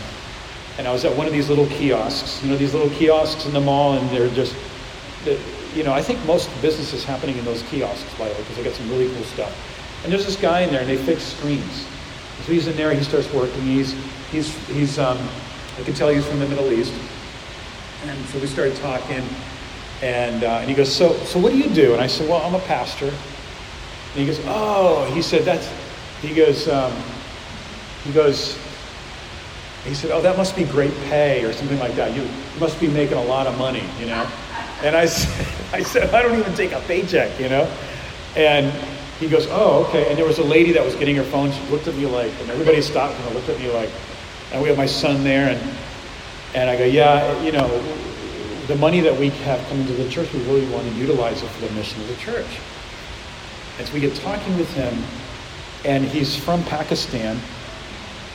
and 0.79 0.87
I 0.87 0.93
was 0.93 1.05
at 1.05 1.15
one 1.17 1.27
of 1.27 1.33
these 1.33 1.49
little 1.49 1.67
kiosks, 1.67 2.43
you 2.43 2.49
know, 2.49 2.57
these 2.57 2.73
little 2.73 2.91
kiosks 2.91 3.47
in 3.47 3.53
the 3.53 3.61
mall, 3.61 3.99
and 3.99 4.09
they're 4.11 4.31
just, 4.31 4.55
you 5.75 5.83
know, 5.83 5.93
I 5.93 6.01
think 6.01 6.25
most 6.25 6.49
business 6.63 6.93
is 6.93 7.05
happening 7.05 7.37
in 7.37 7.45
those 7.45 7.63
kiosks, 7.65 8.17
by 8.17 8.29
the 8.29 8.35
way, 8.35 8.41
because 8.41 8.57
they 8.57 8.65
got 8.65 8.75
some 8.75 8.89
really 8.89 9.13
cool 9.13 9.25
stuff. 9.25 10.03
And 10.05 10.13
there's 10.13 10.25
this 10.25 10.37
guy 10.37 10.61
in 10.61 10.71
there, 10.71 10.81
and 10.81 10.89
they 10.89 10.97
fix 10.97 11.25
screens. 11.25 11.85
So 12.45 12.53
he's 12.53 12.69
in 12.69 12.77
there, 12.77 12.95
he 12.95 13.03
starts 13.03 13.31
working. 13.35 13.61
He's, 13.63 13.93
he's, 14.31 14.55
he's 14.69 14.99
um, 15.01 15.19
I 15.79 15.83
can 15.83 15.95
tell 15.95 16.09
he's 16.09 16.25
from 16.25 16.39
the 16.39 16.47
Middle 16.47 16.73
East. 16.73 16.95
And 18.05 18.27
so 18.27 18.39
we 18.39 18.47
started 18.47 18.77
talking, 18.77 19.25
and, 20.01 20.45
uh, 20.45 20.59
and 20.61 20.71
he 20.71 20.77
goes, 20.77 20.95
so, 20.95 21.13
so 21.25 21.41
what 21.41 21.51
do 21.51 21.59
you 21.59 21.69
do? 21.71 21.93
And 21.93 22.01
I 22.01 22.07
said, 22.07 22.29
well, 22.29 22.41
I'm 22.43 22.55
a 22.55 22.65
pastor. 22.67 23.07
And 23.09 24.15
he 24.15 24.27
goes, 24.27 24.41
oh, 24.45 25.11
he 25.13 25.23
said, 25.23 25.43
that's, 25.43 25.69
he 26.23 26.33
goes, 26.33 26.69
um, 26.69 26.93
he 28.05 28.13
goes, 28.13 28.57
He 29.85 29.95
said, 29.95 30.11
Oh, 30.11 30.21
that 30.21 30.37
must 30.37 30.57
be 30.57 30.65
great 30.65 30.93
pay 31.05 31.45
or 31.45 31.53
something 31.53 31.79
like 31.79 31.95
that. 31.95 32.15
You 32.15 32.29
must 32.59 32.81
be 32.81 32.89
making 32.89 33.17
a 33.17 33.25
lot 33.25 33.47
of 33.47 33.57
money, 33.59 33.85
you 33.99 34.07
know? 34.07 34.29
And 34.83 34.97
I 34.97 35.07
said, 35.07 35.47
I 35.73 35.83
said, 35.83 36.15
I 36.15 36.23
don't 36.23 36.39
even 36.39 36.55
take 36.55 36.73
a 36.73 36.81
paycheck, 36.81 37.39
you 37.41 37.49
know? 37.49 37.71
And 38.37 38.73
he 39.19 39.29
goes, 39.29 39.47
Oh, 39.51 39.85
okay. 39.89 40.09
And 40.09 40.19
there 40.19 40.27
was 40.27 40.39
a 40.39 40.45
lady 40.45 40.73
that 40.73 40.85
was 40.85 40.95
getting 40.95 41.17
her 41.17 41.25
phone. 41.25 41.53
She 41.53 41.63
looked 41.71 41.89
at 41.89 41.95
me 41.95 42.07
like, 42.07 42.33
and 42.41 42.51
everybody 42.51 42.81
stopped 42.83 43.19
and 43.19 43.35
looked 43.35 43.49
at 43.49 43.59
me 43.59 43.71
like, 43.73 43.91
and 44.53 44.63
we 44.63 44.69
have 44.69 44.79
my 44.79 44.87
son 44.87 45.25
there. 45.25 45.51
And, 45.51 45.77
and 46.55 46.71
I 46.71 46.77
go, 46.77 46.85
Yeah, 46.85 47.41
you 47.43 47.53
know, 47.53 47.69
the 48.69 48.77
money 48.77 49.01
that 49.01 49.19
we 49.19 49.31
have 49.31 49.67
coming 49.69 49.87
to 49.87 49.95
the 49.95 50.09
church, 50.11 50.33
we 50.33 50.41
really 50.45 50.67
want 50.71 50.87
to 50.87 50.95
utilize 50.95 51.43
it 51.43 51.49
for 51.49 51.67
the 51.67 51.73
mission 51.73 52.01
of 52.03 52.09
the 52.09 52.17
church. 52.17 52.61
And 53.79 53.87
so 53.87 53.95
we 53.95 54.01
get 54.01 54.15
talking 54.17 54.57
with 54.59 54.71
him, 54.75 55.03
and 55.85 56.05
he's 56.05 56.37
from 56.37 56.63
Pakistan, 56.65 57.39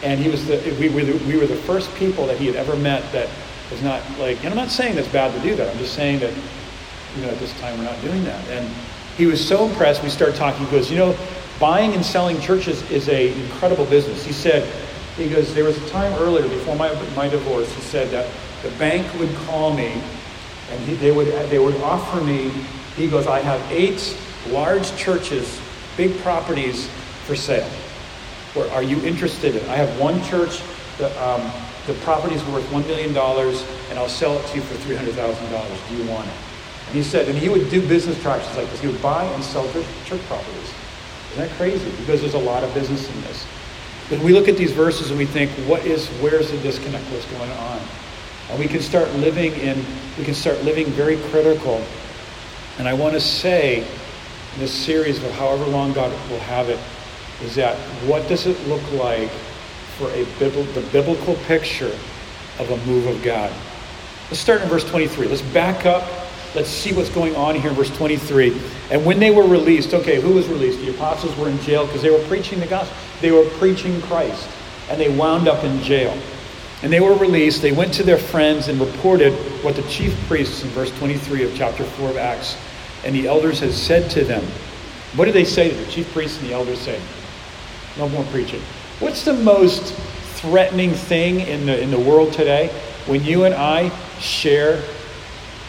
and 0.04 0.20
he 0.20 0.30
was 0.30 0.46
the 0.46 0.58
we 0.80 0.90
were 0.90 1.04
the, 1.04 1.14
we 1.26 1.38
were 1.38 1.48
the 1.48 1.56
first 1.56 1.94
people 1.96 2.28
that 2.28 2.38
he 2.38 2.46
had 2.46 2.56
ever 2.56 2.76
met 2.76 3.10
that 3.14 3.30
was 3.72 3.82
not 3.82 4.02
like. 4.20 4.38
And 4.40 4.50
I'm 4.50 4.56
not 4.56 4.70
saying 4.70 4.96
that's 4.96 5.08
bad 5.08 5.34
to 5.34 5.40
do 5.48 5.56
that. 5.56 5.70
I'm 5.70 5.78
just 5.78 5.96
saying 5.96 6.20
that 6.20 6.34
you 7.16 7.22
know 7.22 7.30
at 7.30 7.40
this 7.40 7.58
time 7.60 7.78
we're 7.78 7.86
not 7.86 8.00
doing 8.02 8.24
that. 8.26 8.48
And 8.50 8.70
he 9.18 9.26
was 9.26 9.46
so 9.46 9.66
impressed. 9.68 10.04
We 10.04 10.10
started 10.10 10.36
talking. 10.36 10.66
He 10.66 10.72
goes, 10.72 10.92
you 10.92 10.98
know, 10.98 11.16
buying 11.60 11.94
and 11.94 12.06
selling 12.06 12.40
churches 12.42 12.90
is 12.92 13.08
a 13.10 13.34
incredible 13.44 13.86
business. 13.86 14.26
He 14.26 14.34
said, 14.34 14.68
he 15.16 15.30
goes, 15.30 15.54
there 15.54 15.64
was 15.64 15.78
a 15.78 15.90
time 15.90 16.12
earlier 16.20 16.48
before 16.48 16.76
my 16.76 16.94
my 17.16 17.30
divorce. 17.30 17.72
He 17.74 17.82
said 17.82 18.10
that 18.12 18.30
the 18.62 18.70
bank 18.78 19.08
would 19.20 19.34
call 19.48 19.74
me 19.74 20.02
and 20.70 20.80
he, 20.82 20.96
they 20.96 21.12
would 21.12 21.28
they 21.50 21.60
would 21.60 21.76
offer 21.82 22.22
me. 22.22 22.50
He 22.96 23.08
goes, 23.08 23.26
I 23.26 23.40
have 23.40 23.62
eight 23.72 24.18
large 24.50 24.96
churches, 24.98 25.60
big 25.98 26.18
properties 26.20 26.90
for 27.26 27.36
sale. 27.36 27.70
Or 28.56 28.70
are 28.70 28.84
you 28.84 29.02
interested 29.04 29.56
in? 29.56 29.70
I 29.70 29.76
have 29.76 30.00
one 30.00 30.22
church. 30.24 30.62
The, 30.98 31.10
um, 31.24 31.42
the 31.88 31.94
property 32.06 32.36
is 32.36 32.44
worth 32.46 32.64
$1 32.70 32.88
million 32.88 33.10
and 33.10 34.00
I'll 34.00 34.08
sell 34.08 34.38
it 34.38 34.46
to 34.48 34.56
you 34.56 34.62
for 34.62 34.76
$300,000. 34.76 35.90
Do 35.90 35.96
you 35.96 36.10
want 36.10 36.28
it? 36.28 36.34
And 36.88 36.96
he 36.96 37.04
said, 37.04 37.28
and 37.28 37.38
he 37.38 37.50
would 37.50 37.70
do 37.70 37.82
business 37.88 38.22
transactions 38.22 38.58
like 38.58 38.70
this. 38.70 38.80
He 38.82 38.88
would 38.88 39.02
buy 39.02 39.26
and 39.26 39.44
sell 39.44 39.70
church 39.72 40.22
properties. 40.28 40.74
Isn't 41.32 41.48
that 41.48 41.52
crazy? 41.58 41.90
Because 41.98 42.22
there's 42.22 42.36
a 42.36 42.40
lot 42.40 42.64
of 42.64 42.74
business 42.74 43.10
in 43.10 43.22
this. 43.22 43.46
But 44.10 44.20
we 44.20 44.34
look 44.34 44.48
at 44.48 44.58
these 44.58 44.72
verses 44.72 45.10
and 45.10 45.18
we 45.18 45.26
think, 45.26 45.50
what 45.68 45.86
is, 45.86 46.08
where's 46.22 46.52
the 46.52 46.58
disconnect? 46.60 47.04
What's 47.06 47.26
going 47.32 47.50
on? 47.52 47.82
And 48.50 48.60
we 48.60 48.68
can 48.68 48.82
start 48.82 49.12
living 49.14 49.54
in, 49.54 49.84
we 50.18 50.24
can 50.24 50.36
start 50.36 50.62
living 50.64 50.86
very 50.88 51.18
critical. 51.32 51.84
And 52.78 52.88
I 52.88 52.94
want 52.94 53.14
to 53.14 53.20
say 53.20 53.80
in 53.80 54.60
this 54.60 54.72
series 54.72 55.24
of 55.24 55.32
however 55.32 55.66
long 55.66 55.94
God 55.94 56.12
will 56.30 56.40
have 56.40 56.70
it, 56.70 56.80
is 57.44 57.56
that 57.56 57.78
what 58.08 58.28
does 58.28 58.46
it 58.48 58.60
look 58.68 58.82
like 58.94 59.30
for 59.98 60.10
a 60.12 60.24
the 60.24 60.88
biblical 60.92 61.36
picture 61.46 61.96
of 62.60 62.70
a 62.72 62.78
move 62.86 63.08
of 63.08 63.22
God? 63.24 63.52
Let's 64.30 64.40
start 64.40 64.62
in 64.62 64.70
verse 64.70 64.90
23. 64.90 65.28
Let's 65.28 65.42
back 65.42 65.86
up. 65.86 66.10
Let's 66.56 66.70
see 66.70 66.94
what's 66.94 67.10
going 67.10 67.36
on 67.36 67.56
here 67.56 67.70
in 67.70 67.76
verse 67.76 67.96
23. 67.98 68.60
And 68.92 69.06
when 69.06 69.20
they 69.20 69.32
were 69.32 69.46
released, 69.48 69.94
okay, 69.94 70.22
who 70.22 70.34
was 70.34 70.48
released? 70.48 70.80
The 70.80 70.92
apostles 70.92 71.36
were 71.38 71.50
in 71.50 71.60
jail 71.60 71.86
because 71.86 72.02
they 72.02 72.12
were 72.12 72.24
preaching 72.28 72.60
the 72.60 72.68
gospel. 72.68 72.96
They 73.22 73.32
were 73.32 73.46
preaching 73.58 74.02
Christ. 74.04 74.48
And 74.90 75.00
they 75.00 75.16
wound 75.16 75.48
up 75.48 75.64
in 75.64 75.82
jail. 75.82 76.18
And 76.84 76.94
they 76.94 77.00
were 77.00 77.16
released. 77.16 77.62
They 77.62 77.72
went 77.72 77.94
to 77.96 78.04
their 78.04 78.18
friends 78.18 78.68
and 78.68 78.80
reported 78.80 79.34
what 79.64 79.76
the 79.76 79.84
chief 79.84 80.16
priests 80.28 80.64
in 80.64 80.70
verse 80.70 80.96
23 81.00 81.44
of 81.44 81.56
chapter 81.56 81.84
4 81.84 82.12
of 82.12 82.18
Acts 82.18 82.58
and 83.04 83.16
the 83.16 83.28
elders 83.28 83.60
had 83.60 83.74
said 83.74 84.10
to 84.12 84.24
them. 84.24 84.44
What 85.16 85.26
did 85.26 85.34
they 85.34 85.44
say 85.44 85.70
to 85.70 85.76
the 85.76 85.92
chief 85.92 86.12
priests 86.14 86.40
and 86.40 86.50
the 86.50 86.54
elders 86.54 86.80
say? 86.80 87.00
No 87.98 88.10
more 88.10 88.24
preaching. 88.26 88.62
What's 89.00 89.24
the 89.24 89.34
most 89.34 89.94
threatening 90.38 90.92
thing 90.92 91.42
in 91.42 91.66
the, 91.66 91.80
in 91.80 91.92
the 91.92 92.00
world 92.00 92.34
today? 92.34 92.68
When 93.06 93.24
you 93.24 93.44
and 93.44 93.54
I 93.54 93.90
share 94.20 94.84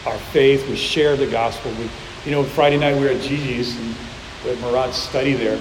our 0.05 0.17
faith, 0.17 0.67
we 0.69 0.75
share 0.75 1.15
the 1.15 1.27
gospel. 1.27 1.71
We, 1.71 1.89
you 2.25 2.31
know, 2.31 2.43
Friday 2.43 2.77
night 2.77 2.95
we 2.95 3.01
were 3.01 3.09
at 3.09 3.21
Gigi's 3.21 3.77
and 3.77 3.95
we 4.43 4.51
had 4.51 4.59
Murad's 4.59 4.95
study 4.95 5.33
there, 5.33 5.59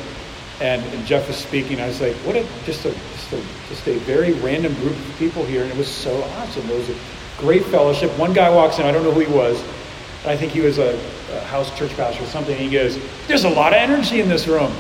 and, 0.61 0.83
and 0.83 1.07
Jeff 1.07 1.27
was 1.27 1.37
speaking. 1.37 1.81
I 1.81 1.89
was 1.89 2.01
like, 2.01 2.15
what 2.17 2.37
a 2.37 2.47
just 2.65 2.85
a 2.85 2.93
just 2.93 3.33
a 3.33 3.43
just 3.69 3.87
a 3.89 3.99
very 4.01 4.33
random 4.35 4.75
group 4.75 4.93
of 4.93 5.17
people 5.19 5.45
here, 5.45 5.63
and 5.63 5.73
it 5.73 5.77
was 5.77 5.89
so 5.89 6.23
awesome. 6.23 6.69
It 6.71 6.77
was 6.77 6.91
a 6.91 6.97
great 7.39 7.65
fellowship. 7.65 8.11
One 8.19 8.33
guy 8.33 8.51
walks 8.51 8.79
in, 8.79 8.87
I 8.87 8.93
don't 8.93 9.03
know 9.03 9.13
who 9.13 9.21
he 9.21 9.33
was, 9.35 9.61
and 10.23 10.31
I 10.31 10.37
think 10.37 10.53
he 10.53 10.61
was 10.61 10.79
a, 10.79 10.99
a 11.33 11.41
house 11.41 11.77
church 11.79 11.95
pastor 11.97 12.23
or 12.23 12.27
something. 12.27 12.55
And 12.55 12.63
he 12.63 12.71
goes, 12.71 12.99
"There's 13.27 13.45
a 13.45 13.51
lot 13.51 13.73
of 13.73 13.79
energy 13.79 14.21
in 14.21 14.29
this 14.29 14.47
room." 14.47 14.73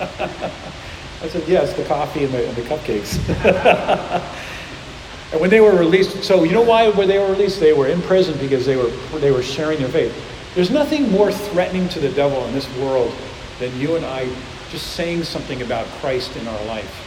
I 1.24 1.28
said, 1.28 1.48
"Yes, 1.48 1.72
the 1.72 1.84
coffee 1.84 2.24
and 2.24 2.34
the, 2.34 2.46
and 2.46 2.54
the 2.54 2.62
cupcakes." 2.62 3.16
and 5.32 5.40
when 5.40 5.48
they 5.48 5.60
were 5.60 5.74
released, 5.74 6.22
so 6.22 6.44
you 6.44 6.52
know 6.52 6.62
why 6.62 6.90
were 6.90 7.06
they 7.06 7.18
were 7.18 7.30
released? 7.30 7.60
They 7.60 7.72
were 7.72 7.88
in 7.88 8.02
prison 8.02 8.38
because 8.38 8.66
they 8.66 8.76
were 8.76 8.90
they 9.20 9.30
were 9.30 9.42
sharing 9.42 9.78
their 9.78 9.88
faith. 9.88 10.14
There's 10.54 10.70
nothing 10.70 11.10
more 11.10 11.32
threatening 11.32 11.88
to 11.90 11.98
the 11.98 12.10
devil 12.10 12.44
in 12.44 12.52
this 12.52 12.68
world 12.76 13.12
than 13.58 13.74
you 13.80 13.96
and 13.96 14.04
I 14.04 14.28
just 14.70 14.88
saying 14.88 15.24
something 15.24 15.62
about 15.62 15.86
Christ 16.00 16.36
in 16.36 16.46
our 16.46 16.64
life. 16.66 17.00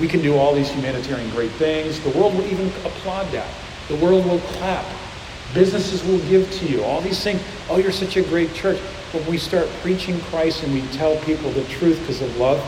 We 0.00 0.08
can 0.08 0.22
do 0.22 0.36
all 0.36 0.54
these 0.54 0.70
humanitarian 0.70 1.28
great 1.30 1.50
things. 1.52 2.00
The 2.00 2.18
world 2.18 2.34
will 2.34 2.46
even 2.46 2.68
applaud 2.86 3.30
that. 3.32 3.52
The 3.88 3.96
world 3.96 4.24
will 4.24 4.40
clap. 4.56 4.86
Businesses 5.52 6.02
will 6.04 6.20
give 6.30 6.50
to 6.52 6.66
you. 6.66 6.82
All 6.82 7.02
these 7.02 7.22
things. 7.22 7.42
Oh, 7.68 7.76
you're 7.76 7.92
such 7.92 8.16
a 8.16 8.22
great 8.22 8.54
church. 8.54 8.78
When 9.12 9.26
we 9.26 9.36
start 9.36 9.68
preaching 9.82 10.18
Christ 10.22 10.62
and 10.62 10.72
we 10.72 10.80
tell 10.92 11.18
people 11.18 11.50
the 11.50 11.64
truth 11.64 12.00
because 12.00 12.22
of 12.22 12.34
love, 12.38 12.58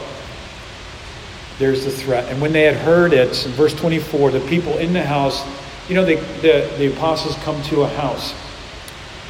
there's 1.58 1.84
the 1.84 1.90
threat. 1.90 2.30
And 2.30 2.40
when 2.40 2.52
they 2.52 2.62
had 2.62 2.76
heard 2.76 3.12
it, 3.12 3.46
in 3.46 3.52
verse 3.52 3.74
24, 3.74 4.32
the 4.32 4.40
people 4.48 4.78
in 4.78 4.92
the 4.92 5.04
house, 5.04 5.44
you 5.88 5.94
know, 5.94 6.04
they, 6.04 6.16
the, 6.16 6.72
the 6.78 6.92
apostles 6.92 7.36
come 7.44 7.62
to 7.64 7.82
a 7.82 7.88
house. 7.88 8.34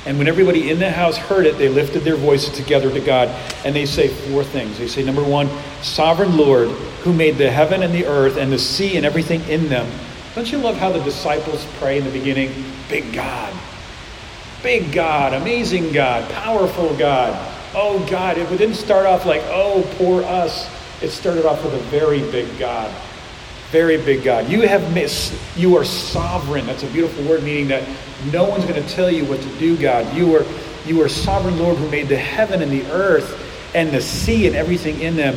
And 0.07 0.19
when 0.19 0.29
everybody 0.29 0.71
in 0.71 0.79
the 0.79 0.91
house 0.91 1.17
heard 1.17 1.47
it, 1.47 1.57
they 1.57 1.69
lifted 1.69 2.01
their 2.01 2.17
voices 2.17 2.55
together 2.55 2.91
to 2.91 3.01
God. 3.01 3.29
And 3.65 3.75
they 3.75 3.87
say 3.87 4.09
four 4.09 4.45
things. 4.45 4.79
They 4.79 4.89
say, 4.89 5.03
number 5.03 5.25
one, 5.25 5.49
Sovereign 5.83 6.37
Lord, 6.37 6.69
who 7.03 7.13
made 7.13 7.39
the 7.39 7.51
heaven 7.51 7.83
and 7.83 7.95
the 7.95 8.07
earth 8.07 8.37
and 8.37 8.53
the 8.53 8.59
sea 8.59 8.97
and 8.97 9.07
everything 9.07 9.43
in 9.49 9.69
them. 9.69 9.91
Don't 10.35 10.51
you 10.51 10.59
love 10.59 10.77
how 10.77 10.91
the 10.91 11.03
disciples 11.05 11.67
pray 11.79 11.99
in 11.99 12.05
the 12.05 12.11
beginning? 12.11 12.53
Big 12.89 13.13
God. 13.15 13.55
Big 14.63 14.93
God, 14.93 15.33
amazing 15.35 15.93
God, 15.93 16.29
powerful 16.31 16.95
God. 16.97 17.33
Oh 17.75 18.07
God, 18.11 18.39
if 18.39 18.51
it 18.51 18.59
didn't 18.59 18.77
start 18.77 19.07
off 19.07 19.27
like, 19.27 19.43
oh, 19.45 19.89
poor 19.97 20.23
us. 20.23 20.69
It 21.05 21.11
started 21.11 21.45
off 21.45 21.63
with 21.63 21.75
a 21.75 21.85
very 21.91 22.21
big 22.31 22.59
God. 22.59 22.91
Very 23.71 23.99
big 23.99 24.25
God. 24.25 24.49
You 24.49 24.63
have 24.63 24.95
missed, 24.95 25.35
you 25.55 25.77
are 25.77 25.85
sovereign. 25.85 26.65
That's 26.65 26.83
a 26.83 26.87
beautiful 26.87 27.25
word, 27.25 27.43
meaning 27.43 27.69
that 27.69 27.87
no 28.33 28.45
one's 28.45 28.65
going 28.65 28.83
to 28.83 28.89
tell 28.89 29.11
you 29.11 29.27
what 29.27 29.43
to 29.43 29.59
do, 29.59 29.77
God. 29.77 30.17
You 30.17 30.35
are 30.35 30.47
you 30.87 31.03
are 31.03 31.09
sovereign 31.11 31.59
Lord 31.59 31.77
who 31.77 31.91
made 31.91 32.09
the 32.09 32.17
heaven 32.17 32.63
and 32.63 32.73
the 32.73 32.91
earth 32.91 33.39
and 33.75 33.91
the 33.91 34.01
sea 34.01 34.47
and 34.47 34.57
everything 34.57 34.99
in 35.01 35.15
them, 35.15 35.35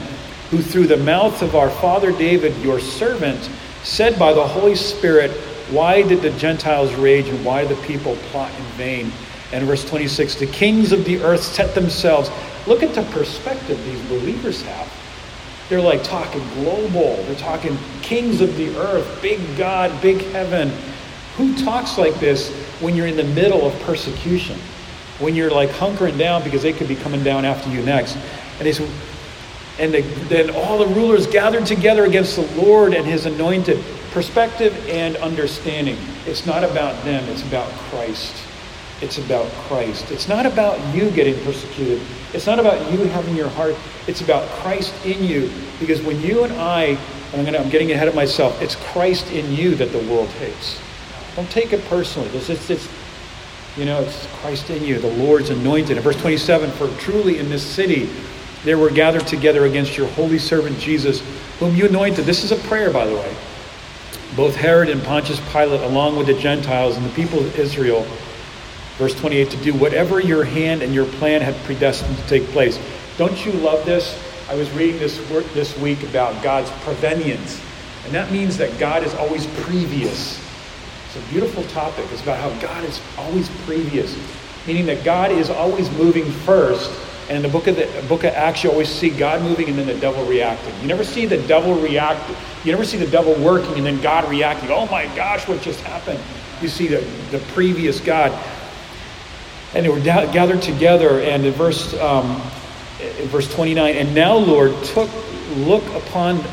who 0.51 0.61
through 0.61 0.87
the 0.87 0.95
mouth 0.95 1.41
of 1.41 1.53
our 1.53 1.69
father 1.69 2.13
David, 2.13 2.55
your 2.63 2.79
servant, 2.79 3.49
said 3.83 4.17
by 4.17 4.31
the 4.31 4.47
Holy 4.47 4.75
Spirit, 4.75 5.31
Why 5.69 6.01
did 6.01 6.21
the 6.21 6.31
Gentiles 6.31 6.93
rage 6.95 7.27
and 7.27 7.43
why 7.43 7.65
the 7.65 7.75
people 7.85 8.15
plot 8.31 8.51
in 8.57 8.65
vain? 8.77 9.11
And 9.51 9.65
verse 9.65 9.83
26 9.83 10.35
The 10.35 10.47
kings 10.47 10.93
of 10.93 11.03
the 11.03 11.21
earth 11.23 11.43
set 11.43 11.75
themselves. 11.75 12.31
Look 12.67 12.83
at 12.83 12.95
the 12.95 13.03
perspective 13.11 13.83
these 13.83 14.01
believers 14.07 14.61
have. 14.61 15.06
They're 15.69 15.81
like 15.81 16.03
talking 16.03 16.41
global. 16.55 17.15
They're 17.23 17.35
talking 17.35 17.77
kings 18.01 18.41
of 18.41 18.55
the 18.55 18.75
earth, 18.77 19.21
big 19.21 19.39
God, 19.57 20.01
big 20.01 20.21
heaven. 20.31 20.71
Who 21.35 21.55
talks 21.63 21.97
like 21.97 22.15
this 22.19 22.51
when 22.79 22.95
you're 22.95 23.07
in 23.07 23.17
the 23.17 23.23
middle 23.23 23.67
of 23.67 23.79
persecution? 23.81 24.57
When 25.19 25.35
you're 25.35 25.51
like 25.51 25.69
hunkering 25.69 26.17
down 26.17 26.43
because 26.43 26.61
they 26.61 26.73
could 26.73 26.87
be 26.87 26.95
coming 26.95 27.23
down 27.23 27.43
after 27.43 27.69
you 27.69 27.81
next. 27.83 28.15
And 28.15 28.65
they 28.65 28.71
said, 28.71 28.89
and 29.79 29.93
they, 29.93 30.01
then 30.01 30.49
all 30.55 30.79
the 30.79 30.87
rulers 30.87 31.27
gathered 31.27 31.65
together 31.65 32.05
against 32.05 32.35
the 32.35 32.61
Lord 32.61 32.93
and 32.93 33.05
his 33.05 33.25
anointed. 33.25 33.83
Perspective 34.11 34.73
and 34.89 35.17
understanding. 35.17 35.97
It's 36.25 36.45
not 36.45 36.63
about 36.63 37.03
them, 37.03 37.27
it's 37.29 37.43
about 37.43 37.69
Christ. 37.71 38.46
It's 39.01 39.17
about 39.19 39.49
Christ. 39.67 40.11
It's 40.11 40.27
not 40.27 40.45
about 40.45 40.79
you 40.95 41.11
getting 41.11 41.35
persecuted. 41.43 42.01
It's 42.33 42.47
not 42.47 42.59
about 42.59 42.91
you 42.91 43.05
having 43.05 43.35
your 43.35 43.49
heart. 43.49 43.75
It's 44.07 44.21
about 44.21 44.49
Christ 44.59 44.93
in 45.05 45.23
you. 45.23 45.51
Because 45.79 46.01
when 46.01 46.19
you 46.21 46.43
and 46.43 46.53
I, 46.53 46.97
I'm, 47.33 47.45
gonna, 47.45 47.59
I'm 47.59 47.69
getting 47.69 47.91
ahead 47.91 48.07
of 48.07 48.15
myself, 48.15 48.59
it's 48.61 48.75
Christ 48.75 49.31
in 49.31 49.51
you 49.51 49.75
that 49.75 49.91
the 49.91 49.99
world 50.11 50.29
hates. 50.29 50.79
Don't 51.35 51.49
take 51.51 51.73
it 51.73 51.83
personally. 51.85 52.29
It's, 52.29 52.49
it's, 52.49 52.69
it's, 52.71 52.89
you 53.77 53.85
know, 53.85 54.01
it's 54.01 54.25
Christ 54.37 54.71
in 54.71 54.83
you, 54.83 54.97
the 54.97 55.13
Lord's 55.13 55.51
anointed. 55.51 55.97
In 55.97 56.03
verse 56.03 56.19
27, 56.19 56.71
for 56.71 56.87
truly 56.99 57.37
in 57.37 57.49
this 57.49 57.63
city 57.63 58.09
there 58.63 58.77
were 58.77 58.89
gathered 58.89 59.27
together 59.27 59.65
against 59.65 59.95
your 59.95 60.07
holy 60.09 60.39
servant 60.39 60.79
Jesus, 60.79 61.21
whom 61.59 61.75
you 61.75 61.85
anointed. 61.85 62.25
This 62.25 62.43
is 62.43 62.51
a 62.51 62.67
prayer, 62.67 62.91
by 62.91 63.05
the 63.05 63.13
way. 63.13 63.35
Both 64.35 64.55
Herod 64.55 64.89
and 64.89 65.01
Pontius 65.03 65.39
Pilate, 65.51 65.81
along 65.81 66.17
with 66.17 66.27
the 66.27 66.33
Gentiles 66.33 66.97
and 66.97 67.05
the 67.05 67.13
people 67.13 67.39
of 67.39 67.57
Israel, 67.57 68.05
verse 68.97 69.13
28, 69.15 69.49
to 69.51 69.57
do 69.57 69.73
whatever 69.73 70.19
your 70.19 70.43
hand 70.43 70.81
and 70.81 70.93
your 70.93 71.05
plan 71.05 71.41
had 71.41 71.55
predestined 71.63 72.17
to 72.17 72.27
take 72.27 72.43
place. 72.49 72.79
Don't 73.17 73.45
you 73.45 73.51
love 73.53 73.85
this? 73.85 74.19
I 74.49 74.55
was 74.55 74.69
reading 74.71 74.99
this 74.99 75.19
work 75.29 75.45
this 75.53 75.77
week 75.77 76.01
about 76.03 76.41
God's 76.41 76.71
prevenient. 76.83 77.61
And 78.05 78.13
that 78.13 78.31
means 78.31 78.57
that 78.57 78.77
God 78.79 79.03
is 79.03 79.13
always 79.15 79.45
previous. 79.61 80.41
It's 81.07 81.17
a 81.17 81.29
beautiful 81.29 81.63
topic. 81.63 82.05
It's 82.11 82.21
about 82.21 82.39
how 82.39 82.57
God 82.61 82.83
is 82.85 83.01
always 83.17 83.49
previous, 83.65 84.17
meaning 84.65 84.85
that 84.85 85.03
God 85.03 85.31
is 85.31 85.49
always 85.49 85.91
moving 85.91 86.25
first. 86.25 86.89
And 87.27 87.35
in 87.35 87.41
the 87.43 87.49
book 87.49 87.67
of 87.67 87.75
the 87.75 88.05
book 88.07 88.23
of 88.23 88.33
Acts, 88.33 88.63
you 88.63 88.71
always 88.71 88.87
see 88.87 89.09
God 89.09 89.41
moving 89.41 89.67
and 89.67 89.77
then 89.77 89.87
the 89.87 89.99
devil 89.99 90.25
reacting. 90.25 90.73
You 90.81 90.87
never 90.87 91.03
see 91.03 91.25
the 91.25 91.45
devil 91.45 91.75
react. 91.75 92.29
You 92.63 92.71
never 92.71 92.85
see 92.85 92.97
the 92.97 93.07
devil 93.07 93.33
working 93.43 93.73
and 93.75 93.85
then 93.85 93.99
God 94.01 94.29
reacting. 94.29 94.71
Oh 94.71 94.85
my 94.85 95.05
gosh, 95.13 95.45
what 95.47 95.61
just 95.61 95.81
happened? 95.81 96.19
You 96.61 96.69
see 96.69 96.87
the, 96.87 97.01
the 97.31 97.39
previous 97.51 97.99
God. 97.99 98.31
And 99.73 99.85
they 99.85 99.89
were 99.89 99.99
gathered 99.99 100.61
together, 100.61 101.19
and 101.19 101.45
in 101.45 101.53
verse 101.53 101.93
um, 101.99 102.41
in 102.99 103.27
verse 103.27 103.53
29, 103.53 103.95
and 103.95 104.15
now, 104.15 104.35
Lord, 104.35 104.71
took 104.85 105.09
look 105.55 105.83
upon 105.93 106.43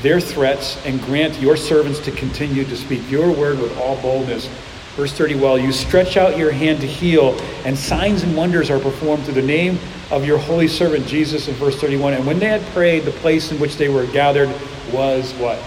their 0.00 0.20
threats 0.20 0.84
and 0.84 1.00
grant 1.02 1.40
your 1.40 1.56
servants 1.56 1.98
to 2.00 2.12
continue 2.12 2.64
to 2.64 2.76
speak 2.76 3.08
your 3.10 3.32
word 3.32 3.58
with 3.58 3.76
all 3.78 4.00
boldness. 4.00 4.48
Verse 4.96 5.12
30, 5.12 5.36
while 5.36 5.58
you 5.58 5.70
stretch 5.72 6.16
out 6.16 6.36
your 6.36 6.50
hand 6.50 6.80
to 6.80 6.86
heal, 6.86 7.38
and 7.64 7.78
signs 7.78 8.22
and 8.22 8.36
wonders 8.36 8.70
are 8.70 8.80
performed 8.80 9.24
through 9.24 9.34
the 9.34 9.42
name 9.42 9.78
of 10.10 10.24
your 10.24 10.38
holy 10.38 10.66
servant 10.66 11.06
Jesus 11.06 11.48
in 11.48 11.54
verse 11.54 11.80
31. 11.80 12.14
And 12.14 12.26
when 12.26 12.38
they 12.38 12.46
had 12.48 12.62
prayed, 12.72 13.04
the 13.04 13.12
place 13.12 13.52
in 13.52 13.60
which 13.60 13.76
they 13.76 13.88
were 13.88 14.06
gathered 14.06 14.48
was 14.92 15.32
what? 15.34 15.58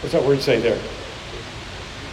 What's 0.00 0.12
that 0.12 0.24
word 0.24 0.40
say 0.40 0.60
there? 0.60 0.80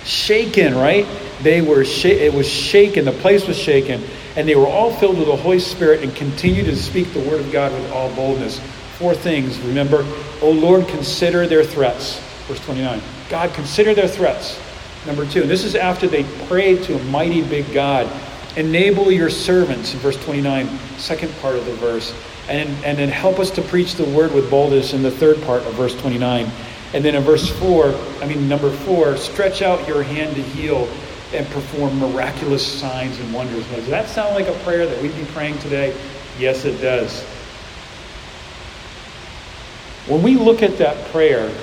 Shaken, 0.04 0.76
right? 0.76 1.06
They 1.42 1.62
were 1.62 1.86
sh- 1.86 2.06
it 2.06 2.34
was 2.34 2.48
shaken, 2.50 3.06
the 3.06 3.12
place 3.12 3.48
was 3.48 3.58
shaken, 3.58 4.04
and 4.36 4.48
they 4.48 4.56
were 4.56 4.68
all 4.68 4.92
filled 4.92 5.18
with 5.18 5.28
the 5.28 5.36
Holy 5.36 5.60
Spirit 5.60 6.04
and 6.04 6.16
continued 6.16 6.66
to 6.66 6.76
speak 6.76 7.14
the 7.14 7.20
word 7.20 7.40
of 7.40 7.52
God 7.52 7.72
with 7.72 7.92
all 7.92 8.14
boldness. 8.16 8.60
Four 8.98 9.14
things, 9.14 9.60
remember. 9.60 10.06
O 10.42 10.50
Lord, 10.50 10.88
consider 10.88 11.46
their 11.46 11.64
threats. 11.64 12.20
Verse 12.48 12.60
29. 12.62 13.02
God, 13.30 13.54
consider 13.54 13.94
their 13.94 14.08
threats. 14.08 14.60
Number 15.06 15.26
two, 15.26 15.42
and 15.42 15.50
this 15.50 15.64
is 15.64 15.76
after 15.76 16.08
they 16.08 16.24
prayed 16.48 16.84
to 16.84 16.96
a 16.96 17.04
mighty 17.06 17.44
big 17.44 17.72
God. 17.74 18.10
Enable 18.56 19.12
your 19.12 19.30
servants, 19.30 19.94
in 19.94 20.00
verse 20.00 20.22
29, 20.24 20.68
second 20.98 21.32
part 21.40 21.56
of 21.56 21.66
the 21.66 21.74
verse. 21.74 22.14
And, 22.50 22.70
and 22.84 22.98
then 22.98 23.10
help 23.10 23.40
us 23.40 23.52
to 23.52 23.62
preach 23.62 23.96
the 23.96 24.06
word 24.06 24.34
with 24.34 24.50
boldness 24.50 24.94
in 24.94 25.04
the 25.04 25.12
third 25.12 25.42
part 25.44 25.64
of 25.64 25.74
verse 25.76 25.96
29. 26.02 26.50
And 26.94 27.06
then 27.06 27.16
in 27.16 27.24
verse 27.24 27.50
4, 27.60 27.94
I 28.22 28.26
mean, 28.26 28.48
number 28.48 28.72
4, 28.72 29.18
stretch 29.18 29.62
out 29.62 29.88
your 29.88 30.02
hand 30.02 30.36
to 30.36 30.42
heal 30.42 30.88
and 31.34 31.46
perform 31.48 32.00
miraculous 32.00 32.66
signs 32.66 33.20
and 33.20 33.34
wonders. 33.34 33.70
Now, 33.70 33.78
does 33.78 33.88
that 33.88 34.08
sound 34.08 34.36
like 34.36 34.48
a 34.48 34.58
prayer 34.64 34.86
that 34.86 35.02
we'd 35.02 35.16
be 35.16 35.26
praying 35.26 35.60
today? 35.60 35.96
Yes, 36.40 36.66
it 36.66 36.80
does. 36.82 37.24
When 40.08 40.24
we 40.24 40.36
look 40.36 40.64
at 40.64 40.78
that 40.78 41.06
prayer, 41.12 41.54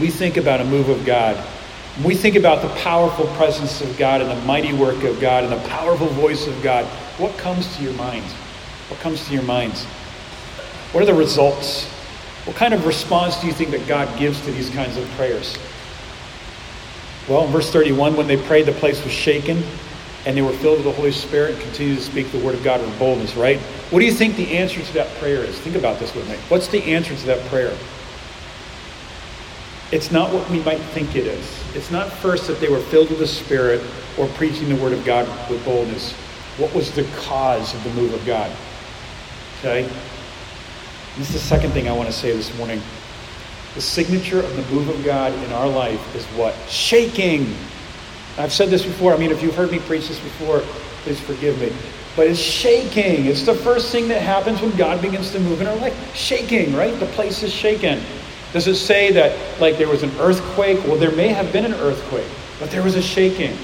we 0.00 0.10
think 0.10 0.36
about 0.36 0.60
a 0.60 0.64
move 0.64 0.90
of 0.90 1.06
God. 1.06 1.42
We 2.04 2.14
think 2.14 2.36
about 2.36 2.62
the 2.62 2.68
powerful 2.80 3.26
presence 3.36 3.80
of 3.80 3.96
God 3.96 4.20
and 4.20 4.30
the 4.30 4.46
mighty 4.46 4.72
work 4.72 5.02
of 5.04 5.18
God 5.18 5.44
and 5.44 5.52
the 5.52 5.68
powerful 5.68 6.08
voice 6.08 6.46
of 6.46 6.62
God. 6.62 6.84
What 7.16 7.36
comes 7.38 7.74
to 7.76 7.82
your 7.82 7.94
mind? 7.94 8.24
What 8.88 9.00
comes 9.00 9.26
to 9.26 9.32
your 9.32 9.42
minds? 9.42 9.84
What 10.92 11.02
are 11.02 11.06
the 11.06 11.14
results? 11.14 11.86
What 12.44 12.56
kind 12.56 12.72
of 12.74 12.86
response 12.86 13.40
do 13.40 13.46
you 13.46 13.52
think 13.52 13.70
that 13.70 13.86
God 13.88 14.18
gives 14.18 14.40
to 14.42 14.52
these 14.52 14.70
kinds 14.70 14.96
of 14.96 15.08
prayers? 15.12 15.56
Well, 17.28 17.44
in 17.44 17.52
verse 17.52 17.70
31, 17.70 18.16
when 18.16 18.26
they 18.26 18.36
prayed, 18.38 18.66
the 18.66 18.72
place 18.72 19.02
was 19.04 19.12
shaken 19.12 19.62
and 20.24 20.36
they 20.36 20.42
were 20.42 20.52
filled 20.52 20.78
with 20.78 20.86
the 20.86 20.92
Holy 20.92 21.12
Spirit 21.12 21.54
and 21.54 21.62
continued 21.62 21.98
to 21.98 22.02
speak 22.02 22.30
the 22.32 22.38
word 22.38 22.54
of 22.54 22.64
God 22.64 22.80
with 22.80 22.98
boldness, 22.98 23.36
right? 23.36 23.58
What 23.90 24.00
do 24.00 24.06
you 24.06 24.12
think 24.12 24.36
the 24.36 24.56
answer 24.56 24.82
to 24.82 24.94
that 24.94 25.08
prayer 25.16 25.44
is? 25.44 25.58
Think 25.60 25.76
about 25.76 25.98
this 25.98 26.14
with 26.14 26.28
me. 26.28 26.36
What's 26.48 26.68
the 26.68 26.82
answer 26.82 27.14
to 27.14 27.26
that 27.26 27.44
prayer? 27.48 27.76
It's 29.90 30.10
not 30.10 30.32
what 30.32 30.48
we 30.50 30.62
might 30.62 30.80
think 30.80 31.16
it 31.16 31.26
is. 31.26 31.46
It's 31.74 31.90
not 31.90 32.10
first 32.10 32.46
that 32.46 32.60
they 32.60 32.68
were 32.68 32.80
filled 32.80 33.10
with 33.10 33.20
the 33.20 33.26
Spirit 33.26 33.82
or 34.18 34.26
preaching 34.28 34.68
the 34.68 34.76
word 34.76 34.92
of 34.92 35.04
God 35.04 35.26
with 35.50 35.64
boldness. 35.64 36.12
What 36.58 36.74
was 36.74 36.90
the 36.92 37.04
cause 37.16 37.74
of 37.74 37.84
the 37.84 37.90
move 37.90 38.12
of 38.12 38.24
God? 38.26 38.50
Okay? 39.60 39.88
This 41.16 41.28
is 41.28 41.32
the 41.32 41.38
second 41.40 41.72
thing 41.72 41.88
I 41.88 41.92
want 41.92 42.08
to 42.08 42.14
say 42.14 42.36
this 42.36 42.56
morning. 42.58 42.82
The 43.74 43.80
signature 43.80 44.40
of 44.40 44.56
the 44.56 44.74
move 44.74 44.88
of 44.88 45.04
God 45.04 45.32
in 45.32 45.52
our 45.52 45.68
life 45.68 46.14
is 46.16 46.24
what? 46.28 46.54
Shaking. 46.68 47.54
I've 48.36 48.52
said 48.52 48.70
this 48.70 48.84
before. 48.84 49.12
I 49.12 49.18
mean, 49.18 49.30
if 49.30 49.42
you've 49.42 49.54
heard 49.54 49.70
me 49.70 49.78
preach 49.78 50.08
this 50.08 50.20
before, 50.20 50.60
please 51.02 51.20
forgive 51.20 51.60
me. 51.60 51.72
But 52.16 52.26
it's 52.26 52.40
shaking. 52.40 53.26
It's 53.26 53.46
the 53.46 53.54
first 53.54 53.92
thing 53.92 54.08
that 54.08 54.22
happens 54.22 54.60
when 54.60 54.76
God 54.76 55.00
begins 55.00 55.30
to 55.32 55.40
move 55.40 55.60
in 55.60 55.66
our 55.66 55.76
life. 55.76 56.16
Shaking, 56.16 56.74
right? 56.74 56.98
The 56.98 57.06
place 57.06 57.42
is 57.42 57.52
shaken. 57.52 58.00
Does 58.52 58.66
it 58.66 58.76
say 58.76 59.12
that, 59.12 59.60
like, 59.60 59.76
there 59.76 59.88
was 59.88 60.02
an 60.02 60.10
earthquake? 60.18 60.82
Well, 60.84 60.96
there 60.96 61.12
may 61.12 61.28
have 61.28 61.52
been 61.52 61.64
an 61.64 61.74
earthquake, 61.74 62.26
but 62.58 62.70
there 62.70 62.82
was 62.82 62.96
a 62.96 63.02
shaking. 63.02 63.56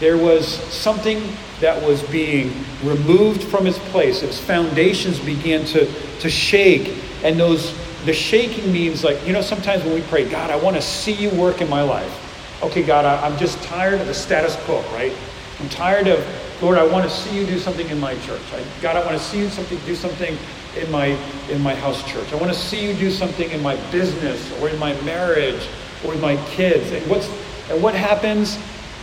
There 0.00 0.16
was 0.16 0.46
something 0.46 1.22
that 1.60 1.82
was 1.82 2.02
being 2.04 2.52
removed 2.84 3.42
from 3.42 3.66
its 3.66 3.78
place. 3.90 4.22
Its 4.22 4.38
foundations 4.38 5.18
began 5.18 5.64
to, 5.66 5.86
to 6.20 6.30
shake. 6.30 6.96
And 7.24 7.38
those 7.38 7.72
the 8.08 8.14
shaking 8.14 8.72
means 8.72 9.04
like, 9.04 9.24
you 9.26 9.34
know, 9.34 9.42
sometimes 9.42 9.84
when 9.84 9.92
we 9.92 10.00
pray, 10.00 10.26
God, 10.26 10.50
I 10.50 10.56
want 10.56 10.76
to 10.76 10.80
see 10.82 11.12
you 11.12 11.28
work 11.38 11.60
in 11.60 11.68
my 11.68 11.82
life. 11.82 12.62
Okay, 12.62 12.82
God, 12.82 13.04
I, 13.04 13.24
I'm 13.26 13.36
just 13.36 13.62
tired 13.64 14.00
of 14.00 14.06
the 14.06 14.14
status 14.14 14.56
quo, 14.64 14.80
right? 14.94 15.12
I'm 15.60 15.68
tired 15.68 16.08
of, 16.08 16.24
Lord, 16.62 16.78
I 16.78 16.86
want 16.86 17.08
to 17.08 17.14
see 17.14 17.38
you 17.38 17.44
do 17.44 17.58
something 17.58 17.86
in 17.90 18.00
my 18.00 18.14
church. 18.20 18.40
I, 18.54 18.64
God, 18.80 18.96
I 18.96 19.04
want 19.04 19.18
to 19.18 19.22
see 19.22 19.38
you 19.38 19.50
something, 19.50 19.78
do 19.84 19.94
something 19.94 20.38
in 20.80 20.90
my 20.90 21.18
in 21.50 21.60
my 21.60 21.74
house 21.74 22.02
church. 22.10 22.32
I 22.32 22.36
want 22.36 22.50
to 22.50 22.58
see 22.58 22.82
you 22.82 22.94
do 22.94 23.10
something 23.10 23.50
in 23.50 23.62
my 23.62 23.76
business 23.90 24.58
or 24.58 24.70
in 24.70 24.78
my 24.78 24.98
marriage 25.02 25.68
or 26.02 26.14
in 26.14 26.20
my 26.20 26.36
kids. 26.46 26.90
And 26.92 27.06
what's 27.10 27.28
and 27.68 27.82
what 27.82 27.94
happens? 27.94 28.58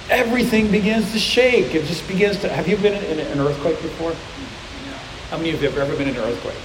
Everything 0.09 0.71
begins 0.71 1.11
to 1.11 1.19
shake. 1.19 1.75
It 1.75 1.85
just 1.85 2.07
begins 2.07 2.39
to. 2.39 2.49
Have 2.49 2.67
you 2.67 2.77
been 2.77 3.03
in 3.05 3.19
an 3.19 3.39
earthquake 3.39 3.79
before? 3.83 4.15
How 5.29 5.37
many 5.37 5.51
of 5.51 5.61
you 5.61 5.69
have 5.69 5.77
ever 5.77 5.95
been 5.95 6.07
in 6.07 6.15
an 6.15 6.23
earthquake? 6.23 6.57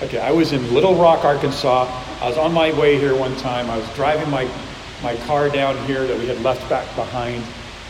Okay, 0.00 0.20
I 0.20 0.30
was 0.30 0.52
in 0.52 0.72
Little 0.72 0.94
Rock, 0.94 1.24
Arkansas. 1.24 1.86
I 2.20 2.28
was 2.28 2.38
on 2.38 2.52
my 2.52 2.72
way 2.78 3.00
here 3.00 3.16
one 3.16 3.34
time. 3.38 3.68
I 3.68 3.78
was 3.78 3.94
driving 3.96 4.30
my, 4.30 4.48
my 5.02 5.16
car 5.26 5.48
down 5.48 5.76
here 5.86 6.06
that 6.06 6.16
we 6.16 6.24
had 6.28 6.40
left 6.42 6.68
back 6.68 6.86
behind. 6.94 7.42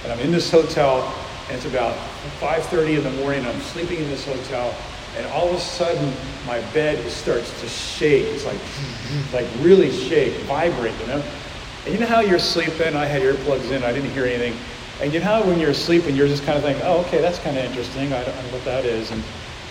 And 0.05 0.13
I'm 0.13 0.19
in 0.21 0.33
this 0.33 0.51
hotel, 0.51 1.03
and 1.49 1.57
it's 1.59 1.67
about 1.67 1.95
5.30 2.41 2.97
in 2.97 3.05
the 3.05 3.11
morning. 3.21 3.45
I'm 3.45 3.61
sleeping 3.61 3.99
in 3.99 4.09
this 4.09 4.25
hotel, 4.25 4.75
and 5.19 5.27
all 5.27 5.51
of 5.51 5.57
a 5.57 5.61
sudden, 5.61 6.11
my 6.47 6.63
bed 6.73 7.11
starts 7.11 7.61
to 7.61 7.69
shake. 7.69 8.25
It's 8.29 8.47
like, 8.47 8.61
like 9.35 9.47
really 9.63 9.91
shake, 9.91 10.33
vibrate, 10.45 10.99
you 11.01 11.09
know? 11.09 11.23
And 11.85 11.93
you 11.93 12.01
know 12.01 12.07
how 12.07 12.21
you're 12.21 12.39
sleeping? 12.39 12.97
I 12.97 13.05
had 13.05 13.21
earplugs 13.21 13.71
in. 13.71 13.85
I 13.85 13.93
didn't 13.93 14.13
hear 14.13 14.25
anything. 14.25 14.57
And 15.03 15.13
you 15.13 15.21
know 15.21 15.27
how 15.27 15.45
when 15.45 15.61
you're 15.61 15.75
sleeping, 15.75 16.17
you're 16.17 16.27
just 16.27 16.45
kind 16.45 16.57
of 16.57 16.65
thinking, 16.65 16.85
oh, 16.87 17.01
okay, 17.01 17.21
that's 17.21 17.39
kind 17.41 17.59
of 17.59 17.65
interesting. 17.67 18.15
I 18.15 18.25
don't 18.25 18.35
know 18.35 18.53
what 18.53 18.65
that 18.65 18.87
is. 18.87 19.11
And 19.11 19.23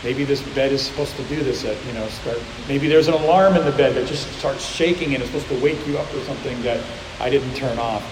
Maybe 0.03 0.23
this 0.23 0.41
bed 0.53 0.71
is 0.71 0.81
supposed 0.81 1.15
to 1.15 1.23
do 1.23 1.43
this 1.43 1.65
at, 1.65 1.83
you 1.86 1.93
know, 1.93 2.07
start. 2.07 2.39
Maybe 2.67 2.88
there's 2.88 3.07
an 3.07 3.15
alarm 3.15 3.55
in 3.55 3.65
the 3.65 3.71
bed 3.71 3.95
that 3.95 4.07
just 4.07 4.31
starts 4.38 4.63
shaking 4.63 5.13
and 5.15 5.23
it's 5.23 5.31
supposed 5.31 5.47
to 5.49 5.63
wake 5.63 5.86
you 5.88 5.97
up 5.97 6.13
or 6.13 6.21
something 6.21 6.62
that 6.62 6.83
I 7.19 7.29
didn't 7.29 7.55
turn 7.55 7.79
off. 7.79 8.03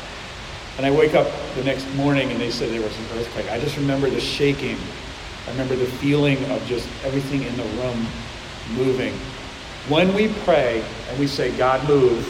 And 0.77 0.85
I 0.85 0.91
wake 0.91 1.13
up 1.13 1.27
the 1.55 1.63
next 1.63 1.87
morning 1.93 2.31
and 2.31 2.41
they 2.41 2.49
said 2.49 2.71
there 2.71 2.81
was 2.81 2.97
an 2.97 3.05
earthquake. 3.17 3.49
I 3.51 3.59
just 3.59 3.77
remember 3.77 4.09
the 4.09 4.19
shaking. 4.19 4.77
I 5.47 5.51
remember 5.51 5.75
the 5.75 5.85
feeling 5.85 6.43
of 6.45 6.65
just 6.65 6.89
everything 7.03 7.43
in 7.43 7.55
the 7.55 7.63
room 7.63 8.05
moving. 8.73 9.13
When 9.87 10.13
we 10.15 10.29
pray 10.43 10.83
and 11.09 11.19
we 11.19 11.27
say, 11.27 11.55
God, 11.55 11.87
move, 11.87 12.27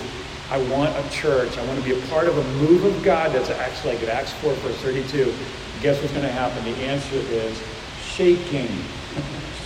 I 0.51 0.61
want 0.69 0.95
a 0.95 1.09
church. 1.09 1.57
I 1.57 1.65
want 1.65 1.79
to 1.79 1.85
be 1.85 1.97
a 1.97 2.07
part 2.07 2.27
of 2.27 2.37
a 2.37 2.43
move 2.59 2.83
of 2.83 3.01
God 3.03 3.31
that's 3.31 3.49
actually 3.49 3.95
like 3.95 4.07
Acts 4.09 4.33
4, 4.33 4.53
verse 4.55 4.75
32. 4.81 5.33
Guess 5.81 6.01
what's 6.01 6.11
going 6.11 6.25
to 6.25 6.31
happen? 6.31 6.63
The 6.65 6.77
answer 6.81 7.15
is 7.15 7.63
shaking 8.01 8.67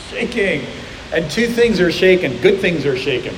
shaking. 0.10 0.66
And 1.14 1.30
two 1.32 1.48
things 1.48 1.80
are 1.80 1.92
shaken. 1.92 2.38
Good 2.42 2.60
things 2.60 2.86
are 2.86 2.98
shaken. 2.98 3.36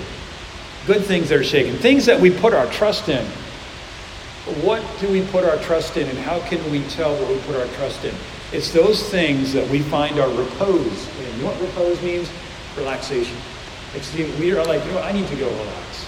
Good 0.87 1.05
things 1.05 1.31
are 1.31 1.43
shaken. 1.43 1.75
Things 1.75 2.05
that 2.05 2.19
we 2.19 2.31
put 2.31 2.53
our 2.53 2.65
trust 2.67 3.07
in. 3.07 3.25
What 4.63 4.83
do 4.99 5.07
we 5.09 5.21
put 5.27 5.45
our 5.45 5.57
trust 5.57 5.97
in, 5.97 6.09
and 6.09 6.17
how 6.17 6.39
can 6.39 6.59
we 6.71 6.83
tell 6.89 7.13
what 7.15 7.29
we 7.29 7.37
put 7.41 7.55
our 7.55 7.67
trust 7.75 8.03
in? 8.03 8.15
It's 8.51 8.71
those 8.71 9.07
things 9.09 9.53
that 9.53 9.69
we 9.69 9.81
find 9.83 10.19
our 10.19 10.29
repose 10.29 11.07
in. 11.19 11.37
You 11.37 11.43
know 11.43 11.51
what 11.51 11.61
repose 11.61 12.01
means? 12.01 12.29
Relaxation. 12.75 13.37
It's 13.95 14.11
the, 14.11 14.23
we 14.39 14.51
are 14.51 14.65
like, 14.65 14.83
you 14.85 14.91
know, 14.93 15.01
I 15.01 15.11
need 15.11 15.27
to 15.27 15.35
go 15.35 15.47
relax. 15.47 16.05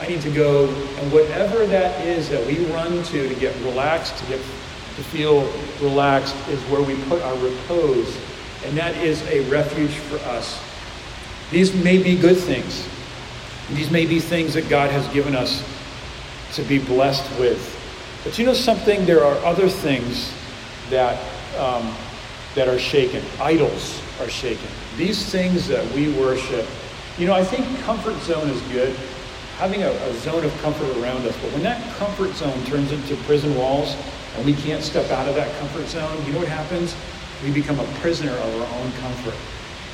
I 0.00 0.06
need 0.06 0.22
to 0.22 0.30
go, 0.30 0.68
and 0.68 1.12
whatever 1.12 1.66
that 1.66 2.06
is 2.06 2.28
that 2.28 2.46
we 2.46 2.64
run 2.66 3.02
to 3.02 3.28
to 3.28 3.34
get 3.34 3.54
relaxed, 3.64 4.16
to 4.18 4.26
get 4.26 4.38
to 4.38 5.02
feel 5.02 5.42
relaxed, 5.80 6.36
is 6.48 6.60
where 6.70 6.82
we 6.82 6.94
put 7.04 7.20
our 7.22 7.36
repose 7.38 8.16
and 8.64 8.76
that 8.76 8.96
is 8.96 9.22
a 9.28 9.40
refuge 9.50 9.94
for 9.94 10.16
us. 10.30 10.62
These 11.50 11.74
may 11.82 12.02
be 12.02 12.16
good 12.16 12.36
things. 12.36 12.88
These 13.72 13.90
may 13.90 14.06
be 14.06 14.20
things 14.20 14.54
that 14.54 14.68
God 14.68 14.90
has 14.90 15.06
given 15.12 15.34
us 15.34 15.62
to 16.54 16.62
be 16.62 16.78
blessed 16.78 17.28
with. 17.38 17.78
But 18.24 18.38
you 18.38 18.46
know 18.46 18.54
something? 18.54 19.04
There 19.04 19.24
are 19.24 19.36
other 19.44 19.68
things 19.68 20.32
that, 20.90 21.18
um, 21.58 21.94
that 22.54 22.68
are 22.68 22.78
shaken. 22.78 23.22
Idols 23.40 24.00
are 24.20 24.28
shaken. 24.28 24.68
These 24.96 25.30
things 25.30 25.66
that 25.68 25.84
we 25.94 26.12
worship. 26.12 26.66
You 27.18 27.26
know, 27.26 27.34
I 27.34 27.44
think 27.44 27.66
comfort 27.80 28.18
zone 28.22 28.48
is 28.48 28.60
good. 28.72 28.94
having 29.62 29.82
a, 29.82 29.90
a 29.90 30.12
zone 30.14 30.44
of 30.44 30.62
comfort 30.62 30.90
around 30.98 31.26
us. 31.26 31.36
But 31.40 31.52
when 31.52 31.62
that 31.62 31.80
comfort 31.96 32.34
zone 32.34 32.64
turns 32.64 32.90
into 32.90 33.16
prison 33.24 33.54
walls 33.56 33.96
and 34.36 34.44
we 34.44 34.54
can't 34.54 34.82
step 34.82 35.10
out 35.10 35.28
of 35.28 35.34
that 35.36 35.56
comfort 35.60 35.86
zone, 35.86 36.24
you 36.26 36.32
know 36.32 36.40
what 36.40 36.48
happens? 36.48 36.96
We 37.42 37.52
become 37.52 37.78
a 37.80 37.86
prisoner 38.00 38.32
of 38.32 38.60
our 38.60 38.80
own 38.80 38.92
comfort. 38.92 39.34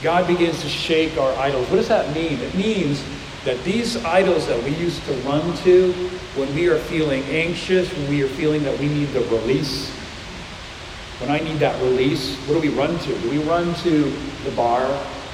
God 0.03 0.27
begins 0.27 0.61
to 0.63 0.69
shake 0.69 1.17
our 1.19 1.33
idols. 1.37 1.69
What 1.71 1.77
does 1.77 1.89
that 1.89 2.15
mean? 2.15 2.39
It 2.41 2.55
means 2.55 3.03
that 3.45 3.63
these 3.65 3.97
idols 4.05 4.47
that 4.47 4.63
we 4.63 4.71
used 4.71 5.03
to 5.07 5.13
run 5.23 5.57
to 5.59 5.93
when 6.37 6.55
we 6.55 6.69
are 6.69 6.79
feeling 6.79 7.23
anxious, 7.25 7.93
when 7.93 8.09
we 8.09 8.23
are 8.23 8.29
feeling 8.29 8.63
that 8.65 8.79
we 8.79 8.89
need 8.89 9.09
the 9.09 9.21
release, 9.21 9.91
when 11.21 11.31
I 11.31 11.41
need 11.41 11.59
that 11.59 11.81
release, 11.83 12.37
what 12.47 12.55
do 12.55 12.61
we 12.61 12.77
run 12.77 12.97
to? 12.99 13.19
Do 13.21 13.31
we 13.31 13.39
run 13.39 13.75
to 13.77 14.05
the 14.45 14.51
bar? 14.53 14.85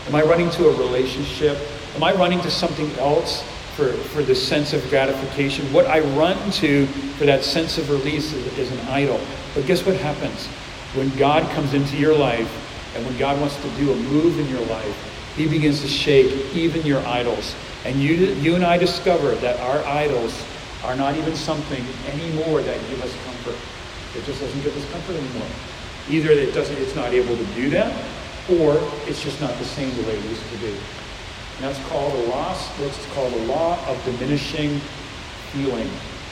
Am 0.06 0.14
I 0.14 0.22
running 0.22 0.48
to 0.50 0.68
a 0.68 0.76
relationship? 0.76 1.58
Am 1.94 2.02
I 2.02 2.14
running 2.14 2.40
to 2.40 2.50
something 2.50 2.90
else 2.98 3.42
for, 3.76 3.92
for 3.92 4.22
the 4.22 4.34
sense 4.34 4.72
of 4.72 4.88
gratification? 4.88 5.70
What 5.72 5.86
I 5.86 6.00
run 6.00 6.38
to 6.52 6.86
for 7.18 7.26
that 7.26 7.44
sense 7.44 7.76
of 7.76 7.90
release 7.90 8.32
is, 8.32 8.58
is 8.58 8.70
an 8.72 8.80
idol. 8.88 9.20
But 9.54 9.66
guess 9.66 9.84
what 9.84 9.96
happens? 9.96 10.48
When 10.94 11.10
God 11.16 11.50
comes 11.52 11.74
into 11.74 11.96
your 11.96 12.16
life 12.16 12.50
and 12.96 13.04
when 13.04 13.16
God 13.18 13.40
wants 13.40 13.56
to 13.56 13.68
do 13.70 13.92
a 13.92 13.96
move 13.96 14.38
in 14.38 14.48
your 14.48 14.64
life, 14.66 15.34
He 15.36 15.48
begins 15.48 15.80
to 15.82 15.88
shake 15.88 16.54
even 16.54 16.86
your 16.86 17.04
idols. 17.06 17.54
And 17.84 18.00
you, 18.00 18.14
you 18.14 18.54
and 18.54 18.64
I 18.64 18.78
discover 18.78 19.34
that 19.36 19.58
our 19.60 19.84
idols 19.84 20.44
are 20.84 20.94
not 20.94 21.16
even 21.16 21.34
something 21.34 21.84
anymore 22.06 22.62
that 22.62 22.80
give 22.88 23.02
us 23.02 23.12
comfort. 23.24 23.56
It 24.16 24.24
just 24.24 24.40
doesn't 24.40 24.62
give 24.62 24.76
us 24.76 24.90
comfort 24.92 25.16
anymore. 25.16 25.48
Either 26.08 26.30
it 26.30 26.54
doesn't, 26.54 26.76
it's 26.76 26.94
not 26.94 27.12
able 27.12 27.36
to 27.36 27.44
do 27.54 27.70
that, 27.70 27.92
or 28.60 28.78
it's 29.06 29.22
just 29.22 29.40
not 29.40 29.56
the 29.58 29.64
same 29.64 29.94
the 29.96 30.02
way 30.02 30.16
it 30.16 30.24
used 30.24 30.42
to 30.52 30.58
be. 30.58 30.68
And 30.68 31.64
that's 31.64 31.82
called 31.88 32.12
a 32.12 32.28
loss. 32.28 32.68
What's 32.78 33.06
called 33.14 33.32
a 33.32 33.44
law 33.46 33.78
of 33.88 34.02
diminishing 34.04 34.80
feeling. 35.50 35.88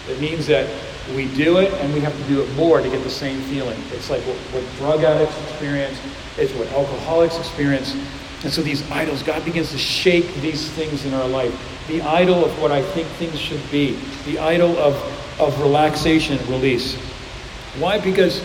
It 0.09 0.21
means 0.21 0.47
that 0.49 0.69
we 1.15 1.27
do 1.35 1.59
it 1.59 1.73
and 1.75 1.93
we 1.93 2.01
have 2.01 2.17
to 2.17 2.23
do 2.29 2.43
it 2.43 2.53
more 2.55 2.81
to 2.81 2.89
get 2.89 3.03
the 3.03 3.11
same 3.11 3.41
feeling. 3.43 3.81
It's 3.91 4.11
like 4.11 4.23
what, 4.23 4.37
what 4.37 4.77
drug 4.77 5.05
addicts 5.05 5.41
experience, 5.43 5.99
it's 6.39 6.53
what 6.55 6.69
alcoholics 6.73 7.39
experience. 7.39 7.95
And 8.45 8.53
so 8.53 8.63
these 8.63 8.89
idols, 8.91 9.23
God 9.23 9.45
begins 9.45 9.71
to 9.71 9.79
shake 9.79 10.35
these 10.37 10.69
things 10.71 11.05
in 11.05 11.15
our 11.15 11.29
life. 11.29 11.53
The 11.89 12.03
idol 12.03 12.45
of 12.45 12.61
what 12.61 12.73
I 12.73 12.83
think 12.83 13.07
things 13.09 13.39
should 13.39 13.63
be, 13.71 13.99
the 14.25 14.39
idol 14.39 14.77
of, 14.79 14.95
of 15.41 15.61
relaxation 15.61 16.39
and 16.39 16.49
release. 16.49 16.97
Why? 17.79 17.99
Because 18.01 18.41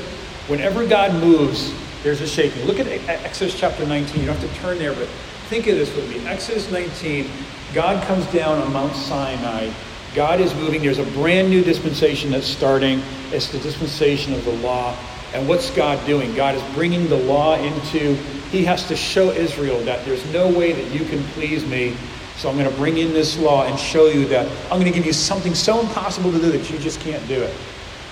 whenever 0.48 0.86
God 0.86 1.14
moves, 1.16 1.74
there's 2.04 2.22
a 2.22 2.28
shaking. 2.28 2.66
Look 2.66 2.80
at 2.80 2.88
Exodus 2.88 3.58
chapter 3.60 3.86
19. 3.86 4.22
You 4.22 4.28
don't 4.28 4.38
have 4.38 4.54
to 4.54 4.60
turn 4.60 4.78
there, 4.78 4.94
but 4.94 5.08
think 5.50 5.68
of 5.68 5.76
this 5.76 5.94
with 5.96 6.10
me. 6.10 6.26
Exodus 6.28 6.72
19, 6.72 7.30
God 7.74 8.04
comes 8.08 8.26
down 8.28 8.60
on 8.60 8.72
Mount 8.72 8.96
Sinai. 8.96 9.72
God 10.16 10.40
is 10.40 10.54
moving. 10.56 10.82
There's 10.82 11.00
a 11.00 11.12
brand 11.12 11.50
new 11.50 11.64
dispensation 11.64 12.32
that's 12.32 12.48
starting. 12.48 13.02
It's 13.32 13.52
the 13.52 13.60
dispensation 13.60 14.34
of 14.34 14.44
the 14.46 14.54
law. 14.54 14.98
And 15.34 15.48
what's 15.48 15.70
God 15.72 16.04
doing? 16.08 16.34
God 16.36 16.56
is 16.56 16.64
bringing 16.74 17.08
the 17.08 17.18
law 17.18 17.56
into, 17.56 18.16
He 18.50 18.64
has 18.66 18.88
to 18.88 18.96
show 18.96 19.32
Israel 19.32 19.80
that 19.82 20.06
there's 20.06 20.26
no 20.32 20.48
way 20.48 20.72
that 20.72 20.92
you 20.94 21.06
can 21.06 21.24
please 21.30 21.66
me. 21.66 21.96
So 22.38 22.50
I'm 22.50 22.58
going 22.58 22.70
to 22.70 22.76
bring 22.78 22.98
in 22.98 23.14
this 23.14 23.38
law 23.38 23.66
and 23.66 23.80
show 23.80 24.08
you 24.08 24.26
that 24.28 24.50
I'm 24.72 24.80
going 24.80 24.92
to 24.92 24.98
give 24.98 25.06
you 25.06 25.14
something 25.14 25.56
so 25.56 25.80
impossible 25.80 26.32
to 26.32 26.40
do 26.40 26.52
that 26.52 26.70
you 26.72 26.78
just 26.80 27.00
can't 27.02 27.26
do 27.28 27.42
it. 27.42 27.54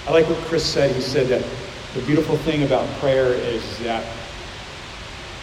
I 0.08 0.12
like 0.12 0.28
what 0.28 0.38
Chris 0.40 0.66
said. 0.66 0.96
He 0.96 1.02
said 1.02 1.28
that 1.28 1.46
the 1.94 2.02
beautiful 2.02 2.38
thing 2.38 2.64
about 2.64 2.88
prayer 3.00 3.34
is 3.34 3.80
that 3.80 4.06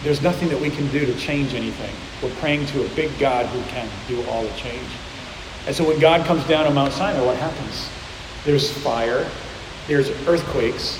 there's 0.02 0.20
nothing 0.20 0.48
that 0.48 0.60
we 0.60 0.68
can 0.68 0.86
do 0.88 1.06
to 1.06 1.14
change 1.16 1.54
anything. 1.54 1.94
We're 2.22 2.34
praying 2.36 2.66
to 2.66 2.84
a 2.84 2.88
big 2.90 3.16
God 3.18 3.46
who 3.46 3.62
can 3.70 3.88
do 4.08 4.22
all 4.28 4.42
the 4.42 4.54
change. 4.56 4.88
And 5.66 5.74
so 5.74 5.86
when 5.86 5.98
God 6.00 6.26
comes 6.26 6.44
down 6.44 6.66
on 6.66 6.74
Mount 6.74 6.92
Sinai, 6.92 7.24
what 7.24 7.36
happens? 7.36 7.88
There's 8.44 8.70
fire, 8.78 9.28
there's 9.86 10.10
earthquakes, 10.26 10.98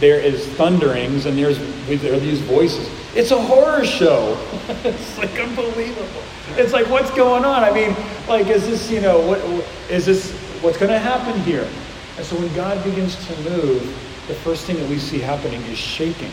there 0.00 0.20
is 0.20 0.46
thunderings, 0.54 1.26
and 1.26 1.38
there's 1.38 1.58
there 1.86 2.14
are 2.14 2.20
these 2.20 2.40
voices. 2.40 2.88
It's 3.14 3.30
a 3.30 3.40
horror 3.40 3.84
show. 3.84 4.38
it's 4.84 5.18
like 5.18 5.38
unbelievable. 5.38 6.22
It's 6.56 6.72
like 6.72 6.88
what's 6.88 7.10
going 7.12 7.44
on? 7.44 7.62
I 7.62 7.72
mean, 7.72 7.96
like 8.28 8.46
is 8.48 8.66
this 8.66 8.90
you 8.90 9.00
know 9.00 9.20
what 9.20 9.38
is 9.90 10.06
this 10.06 10.32
what's 10.60 10.76
going 10.76 10.90
to 10.90 10.98
happen 10.98 11.40
here? 11.42 11.68
And 12.16 12.26
so 12.26 12.36
when 12.36 12.52
God 12.54 12.82
begins 12.84 13.16
to 13.26 13.36
move, 13.42 13.82
the 14.28 14.34
first 14.34 14.66
thing 14.66 14.76
that 14.76 14.88
we 14.88 14.98
see 14.98 15.18
happening 15.18 15.62
is 15.62 15.78
shaking. 15.78 16.30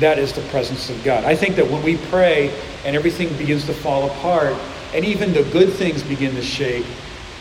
That 0.00 0.18
is 0.18 0.32
the 0.32 0.42
presence 0.48 0.90
of 0.90 1.02
God. 1.04 1.24
I 1.24 1.34
think 1.36 1.56
that 1.56 1.70
when 1.70 1.82
we 1.82 1.96
pray 2.08 2.52
and 2.84 2.96
everything 2.96 3.34
begins 3.36 3.64
to 3.66 3.72
fall 3.72 4.10
apart, 4.10 4.56
and 4.94 5.04
even 5.04 5.32
the 5.32 5.42
good 5.50 5.72
things 5.72 6.02
begin 6.04 6.34
to 6.36 6.42
shake, 6.42 6.86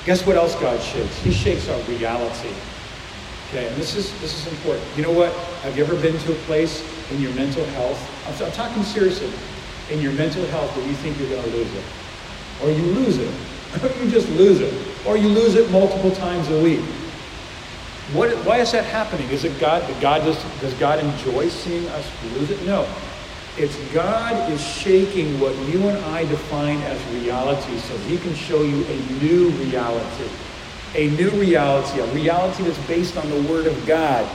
guess 0.06 0.26
what 0.26 0.36
else 0.36 0.56
God 0.56 0.82
shakes? 0.82 1.16
He 1.20 1.32
shakes 1.32 1.70
our 1.70 1.80
reality. 1.84 2.50
Okay, 3.50 3.68
and 3.68 3.76
this 3.76 3.96
is 3.96 4.12
this 4.20 4.36
is 4.36 4.52
important. 4.52 4.84
You 4.98 5.04
know 5.04 5.12
what? 5.12 5.32
Have 5.62 5.78
you 5.78 5.84
ever 5.84 5.96
been 6.02 6.18
to 6.18 6.32
a 6.32 6.36
place 6.48 6.84
in 7.12 7.22
your 7.22 7.32
mental 7.34 7.64
health? 7.78 8.00
I'm, 8.28 8.46
I'm 8.46 8.52
talking 8.54 8.84
seriously. 8.84 9.32
In 9.92 10.02
your 10.02 10.14
mental 10.14 10.46
health, 10.48 10.76
where 10.76 10.88
you 10.88 10.94
think 10.96 11.20
you're 11.20 11.30
going 11.30 11.44
to 11.44 11.50
lose 11.50 11.72
it, 11.76 11.84
or 12.64 12.72
you 12.72 12.84
lose 12.94 13.18
it, 13.18 13.34
or 13.84 13.88
you 14.04 14.10
just 14.10 14.30
lose 14.30 14.60
it, 14.60 14.74
or 15.06 15.18
you 15.18 15.28
lose 15.28 15.56
it 15.56 15.70
multiple 15.70 16.12
times 16.12 16.50
a 16.50 16.64
week. 16.64 16.80
What, 18.14 18.32
why 18.46 18.60
is 18.60 18.72
that 18.72 18.86
happening? 18.86 19.30
Is 19.30 19.44
it 19.44 19.60
God? 19.60 19.84
God 20.02 20.20
does, 20.20 20.42
does 20.62 20.74
God 20.76 21.00
enjoy 21.00 21.50
seeing 21.50 21.88
us 21.90 22.10
lose 22.36 22.50
it? 22.50 22.66
No. 22.66 22.88
It's 23.58 23.76
God 23.94 24.52
is 24.52 24.66
shaking 24.66 25.40
what 25.40 25.56
you 25.70 25.88
and 25.88 25.98
I 26.06 26.26
define 26.26 26.80
as 26.82 27.04
reality 27.22 27.78
so 27.78 27.96
he 28.00 28.18
can 28.18 28.34
show 28.34 28.64
you 28.64 28.84
a 28.86 28.98
new 29.22 29.50
reality. 29.50 30.30
A 30.96 31.10
new 31.12 31.30
reality, 31.32 32.00
a 32.00 32.06
reality 32.14 32.64
that's 32.64 32.88
based 32.88 33.16
on 33.18 33.30
the 33.30 33.42
Word 33.44 33.68
of 33.68 33.86
God. 33.86 34.28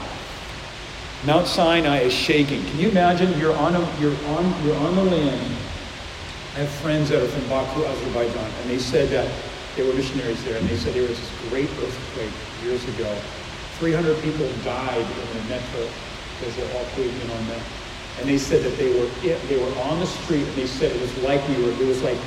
Mount 1.25 1.47
Sinai 1.47 1.99
is 1.99 2.13
shaking. 2.13 2.63
Can 2.65 2.79
you 2.79 2.89
imagine 2.89 3.37
you're 3.39 3.55
on, 3.55 3.75
a, 3.75 3.99
you're 3.99 4.15
on, 4.27 4.65
you're 4.65 4.77
on 4.77 4.95
the 4.95 5.03
land. 5.03 5.57
I 6.55 6.59
have 6.59 6.69
friends 6.69 7.09
that 7.09 7.21
are 7.21 7.27
from 7.27 7.47
Baku, 7.49 7.85
Azerbaijan, 7.85 8.51
and 8.61 8.69
they 8.69 8.79
said 8.79 9.09
that 9.09 9.29
they 9.75 9.83
were 9.85 9.93
missionaries 9.93 10.43
there, 10.45 10.57
and 10.57 10.67
they 10.69 10.77
said 10.77 10.93
there 10.93 11.07
was 11.07 11.19
this 11.19 11.49
great 11.49 11.69
earthquake 11.69 12.31
years 12.63 12.83
ago 12.95 13.13
300 13.79 14.21
people 14.21 14.45
died 14.65 14.99
in 14.99 15.37
the 15.37 15.43
metro 15.47 15.87
because 16.37 16.55
they're 16.55 16.77
all 16.77 16.85
caving 16.95 17.31
on 17.31 17.47
them. 17.47 17.61
And 18.19 18.29
they 18.29 18.37
said 18.37 18.63
that 18.63 18.77
they 18.77 18.99
were 18.99 19.07
they 19.21 19.57
were 19.57 19.79
on 19.81 19.99
the 19.99 20.05
street 20.05 20.43
and 20.43 20.55
they 20.55 20.67
said 20.67 20.95
it 20.95 21.01
was 21.01 21.17
like 21.23 21.45
we 21.47 21.63
were 21.63 21.71
it 21.71 21.87
was 21.87 22.01
like 22.01 22.17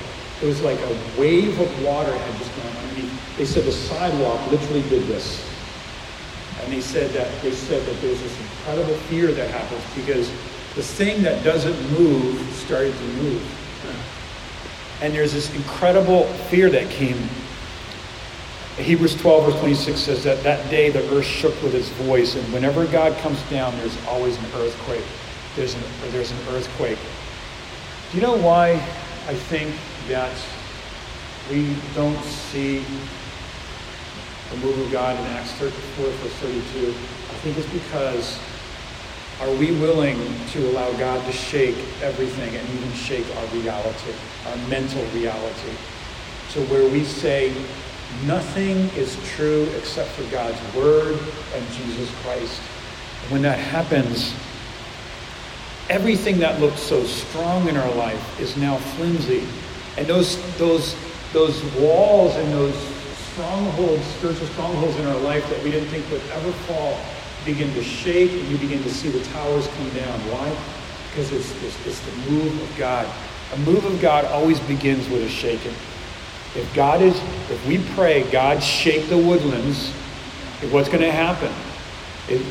it 0.41 0.47
was 0.47 0.61
like 0.63 0.79
a 0.79 1.21
wave 1.21 1.59
of 1.61 1.85
water 1.85 2.17
had 2.17 2.39
just 2.39 2.57
gone 2.57 2.77
underneath. 2.85 3.37
They 3.37 3.45
said 3.45 3.65
the 3.65 3.73
sidewalk 3.73 4.51
literally 4.51 4.83
did 4.89 5.05
this. 5.05 5.49
And 6.63 6.73
they 6.73 6.81
said 6.81 7.11
that 7.13 7.43
they 7.43 7.53
said 7.53 7.85
that 7.87 8.01
there 8.01 8.11
was 8.11 8.23
this 8.23 8.41
incredible 8.41 8.95
fear 9.09 9.33
that 9.33 9.51
happens 9.51 9.83
because 9.95 10.31
the 10.75 10.83
thing 10.83 11.23
that 11.23 11.45
doesn't 11.45 11.79
move 11.99 12.41
started 12.55 12.95
to 12.95 13.05
move. 13.23 13.59
And 15.03 15.13
there's 15.13 15.33
this 15.33 15.53
incredible 15.55 16.25
fear 16.49 16.71
that 16.71 16.89
came 16.89 17.29
Hebrews 18.77 19.21
12, 19.21 19.53
verse 19.53 19.61
26 19.61 20.01
says 20.01 20.25
that 20.25 20.43
that 20.45 20.71
day 20.71 20.89
the 20.89 21.07
earth 21.15 21.27
shook 21.27 21.61
with 21.63 21.75
his 21.75 21.91
voice, 21.91 22.37
and 22.37 22.53
whenever 22.55 22.87
God 22.87 23.17
comes 23.19 23.41
down, 23.51 23.77
there's 23.77 23.97
always 24.07 24.39
an 24.39 24.47
earthquake. 24.55 25.05
There's 25.57 25.75
an, 25.75 25.83
there's 26.11 26.31
an 26.31 26.39
earthquake. 26.51 26.99
Do 28.11 28.19
you 28.19 28.23
know 28.23 28.37
why 28.37 28.73
I 29.27 29.35
think 29.35 29.75
that 30.09 30.35
we 31.51 31.77
don't 31.95 32.23
see 32.25 32.85
the 34.51 34.57
move 34.59 34.79
of 34.79 34.93
God 34.93 35.19
in 35.19 35.27
Acts 35.33 35.53
34, 35.53 36.07
verse 36.07 36.33
32? 36.35 36.89
I 36.89 37.35
think 37.43 37.59
it's 37.59 37.71
because 37.71 38.39
are 39.41 39.51
we 39.57 39.73
willing 39.81 40.19
to 40.51 40.71
allow 40.71 40.91
God 40.93 41.25
to 41.27 41.33
shake 41.33 41.77
everything 42.01 42.55
and 42.55 42.69
even 42.71 42.93
shake 42.93 43.27
our 43.37 43.47
reality, 43.47 44.13
our 44.47 44.57
mental 44.69 45.05
reality? 45.07 45.73
So 46.49 46.63
where 46.67 46.89
we 46.89 47.05
say, 47.05 47.53
Nothing 48.27 48.89
is 48.91 49.19
true 49.35 49.65
except 49.77 50.11
for 50.11 50.23
God's 50.31 50.61
Word 50.77 51.19
and 51.55 51.69
Jesus 51.73 52.09
Christ. 52.23 52.61
when 53.31 53.43
that 53.43 53.59
happens, 53.59 54.33
everything 55.89 56.39
that 56.39 56.61
looked 56.61 56.79
so 56.79 57.05
strong 57.05 57.69
in 57.69 57.77
our 57.77 57.95
life 57.95 58.41
is 58.41 58.57
now 58.57 58.77
flimsy. 58.77 59.47
And 59.97 60.07
those, 60.07 60.39
those, 60.59 60.97
those 61.33 61.63
walls 61.75 62.35
and 62.37 62.53
those 62.53 62.77
strongholds, 63.33 64.05
spiritual 64.05 64.47
strongholds 64.49 64.97
in 64.97 65.07
our 65.07 65.19
life 65.21 65.49
that 65.51 65.63
we 65.63 65.71
didn't 65.71 65.89
think 65.89 66.09
would 66.11 66.23
ever 66.33 66.53
fall, 66.53 66.99
begin 67.45 67.73
to 67.75 67.83
shake 67.83 68.31
and 68.31 68.49
you 68.49 68.59
begin 68.59 68.83
to 68.83 68.91
see 68.91 69.09
the 69.09 69.23
towers 69.25 69.67
come 69.67 69.91
down. 69.91 70.19
Why? 70.31 70.49
Because 71.11 71.33
it's, 71.33 71.51
it's, 71.63 71.87
it's 71.87 72.01
the 72.01 72.31
move 72.31 72.63
of 72.63 72.79
God. 72.79 73.07
A 73.53 73.59
move 73.59 73.85
of 73.85 74.01
God 74.01 74.25
always 74.27 74.61
begins 74.61 75.09
with 75.09 75.23
a 75.23 75.29
shaking. 75.29 75.75
If 76.55 76.71
God 76.75 77.03
is, 77.03 77.19
if 77.51 77.67
we 77.67 77.79
pray, 77.95 78.31
God 78.31 78.63
shake 78.63 79.09
the 79.09 79.17
woodlands, 79.17 79.91
what's 80.71 80.89
going 80.89 81.01
to 81.01 81.13
happen? 81.13 81.53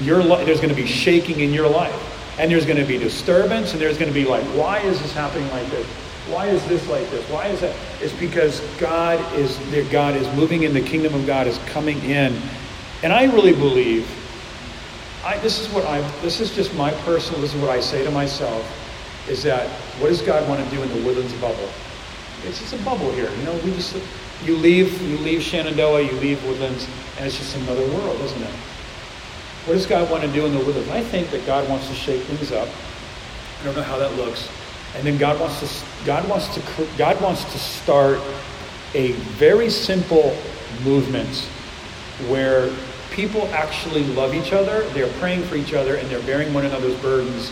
Your, 0.03 0.21
there's 0.23 0.59
going 0.59 0.69
to 0.69 0.75
be 0.75 0.87
shaking 0.87 1.39
in 1.39 1.53
your 1.53 1.69
life. 1.69 2.11
And 2.41 2.51
there's 2.51 2.65
going 2.65 2.80
to 2.80 2.86
be 2.86 2.97
disturbance, 2.97 3.73
and 3.73 3.80
there's 3.80 3.99
going 3.99 4.12
to 4.12 4.19
be 4.19 4.25
like, 4.25 4.43
why 4.58 4.80
is 4.80 4.99
this 4.99 5.13
happening 5.13 5.47
like 5.51 5.69
this? 5.69 5.86
Why 6.27 6.47
is 6.47 6.65
this 6.67 6.88
like 6.89 7.08
this? 7.12 7.23
Why 7.30 7.45
is 7.47 7.62
that? 7.62 7.75
It's 8.01 8.13
because 8.13 8.62
God 8.80 9.19
is 9.36 9.60
God 9.91 10.15
is 10.15 10.27
moving 10.36 10.63
in 10.63 10.73
the 10.73 10.82
kingdom 10.82 11.13
of 11.13 11.27
God 11.27 11.45
is 11.45 11.60
coming 11.67 11.99
in. 12.04 12.36
And 13.04 13.13
I 13.13 13.25
really 13.25 13.54
believe 13.54 14.10
I, 15.23 15.38
this 15.38 15.60
is 15.60 15.69
what 15.69 15.86
I 15.86 16.01
this 16.21 16.39
is 16.39 16.56
just 16.56 16.73
my 16.73 16.91
personal 17.06 17.41
this 17.41 17.54
is 17.54 17.62
what 17.62 17.69
I 17.69 17.80
say 17.80 18.04
to 18.04 18.10
myself 18.10 18.65
is 19.30 19.43
that 19.43 19.67
what 19.99 20.08
does 20.08 20.23
God 20.23 20.47
want 20.49 20.63
to 20.63 20.75
do 20.75 20.82
in 20.82 20.89
the 20.89 21.06
woodlands 21.06 21.34
bubble? 21.34 21.69
It's 22.45 22.60
just 22.60 22.73
a 22.73 22.84
bubble 22.84 23.12
here. 23.12 23.30
You 23.30 23.43
know, 23.43 23.54
we 23.63 23.71
just 23.73 23.95
you 24.45 24.58
leave 24.58 24.99
you 25.04 25.17
leave 25.19 25.43
Shenandoah, 25.43 26.01
you 26.01 26.13
leave 26.13 26.43
woodlands, 26.45 26.88
and 27.17 27.27
it's 27.27 27.38
just 27.38 27.56
another 27.58 27.86
world, 27.93 28.19
isn't 28.21 28.41
it? 28.41 28.54
What 29.65 29.74
does 29.74 29.86
God 29.86 30.10
want 30.10 30.24
to 30.24 30.32
do 30.32 30.45
in 30.45 30.54
the 30.54 30.60
woodlands? 30.60 30.89
I 30.89 31.02
think 31.04 31.30
that 31.32 31.45
God 31.45 31.69
wants 31.69 31.88
to 31.88 31.93
shake 31.93 32.24
things 32.24 32.52
up. 32.52 32.67
I 33.62 33.65
don't 33.65 33.76
know 33.76 33.84
how 33.84 33.97
that 33.97 34.15
looks. 34.15 34.50
And 34.95 35.06
then 35.06 35.17
God 35.17 35.39
wants 35.39 35.60
to 35.60 36.06
God 36.06 36.28
wants 36.28 36.54
to 36.56 36.88
God 36.97 37.21
wants 37.21 37.43
to 37.52 37.60
start 37.60 38.19
a 38.93 39.12
very 39.38 39.69
simple 39.69 40.36
movement 40.84 41.47
where 42.28 42.71
people 43.12 43.47
actually 43.47 44.04
love 44.15 44.34
each 44.34 44.54
other, 44.54 44.82
they're 44.89 45.12
praying 45.19 45.43
for 45.43 45.56
each 45.56 45.74
other, 45.74 45.95
and 45.95 46.10
they're 46.10 46.24
bearing 46.24 46.54
one 46.54 46.65
another's 46.65 47.00
burdens, 47.02 47.52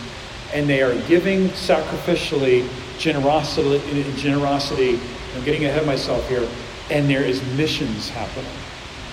and 0.52 0.68
they 0.68 0.82
are 0.82 0.94
giving 1.06 1.48
sacrificially, 1.50 2.68
generosity, 2.98 3.80
generosity. 4.16 4.98
I'm 5.36 5.44
getting 5.44 5.64
ahead 5.64 5.80
of 5.80 5.86
myself 5.86 6.28
here, 6.28 6.48
and 6.90 7.08
there 7.08 7.22
is 7.22 7.42
missions 7.56 8.08
happening. 8.08 8.50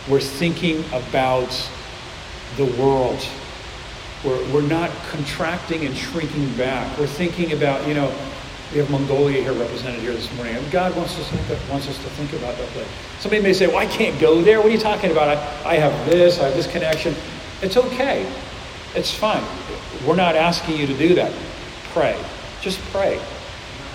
We're 0.09 0.19
thinking 0.19 0.83
about 0.93 1.49
the 2.55 2.65
world. 2.81 3.27
We're, 4.23 4.53
we're 4.53 4.67
not 4.67 4.89
contracting 5.11 5.85
and 5.85 5.95
shrinking 5.95 6.55
back. 6.55 6.97
We're 6.97 7.07
thinking 7.07 7.51
about, 7.51 7.87
you 7.87 7.93
know, 7.93 8.13
we 8.71 8.79
have 8.79 8.89
Mongolia 8.89 9.41
here 9.41 9.53
represented 9.53 10.01
here 10.01 10.11
this 10.11 10.33
morning. 10.35 10.57
God 10.71 10.95
wants 10.95 11.17
us, 11.17 11.29
to, 11.29 11.71
wants 11.71 11.87
us 11.87 11.97
to 11.97 12.09
think 12.11 12.33
about 12.33 12.57
that 12.57 12.67
place. 12.69 12.87
Somebody 13.19 13.41
may 13.41 13.53
say, 13.53 13.67
well, 13.67 13.77
I 13.77 13.85
can't 13.85 14.19
go 14.19 14.41
there. 14.41 14.57
What 14.57 14.67
are 14.67 14.71
you 14.71 14.79
talking 14.79 15.11
about? 15.11 15.37
I, 15.37 15.71
I 15.71 15.75
have 15.75 16.09
this, 16.09 16.39
I 16.39 16.45
have 16.45 16.55
this 16.55 16.67
connection. 16.67 17.15
It's 17.61 17.77
okay. 17.77 18.29
It's 18.93 19.13
fine. 19.13 19.43
We're 20.05 20.15
not 20.15 20.35
asking 20.35 20.77
you 20.77 20.87
to 20.87 20.97
do 20.97 21.15
that. 21.15 21.31
Pray. 21.93 22.19
Just 22.61 22.79
pray. 22.91 23.21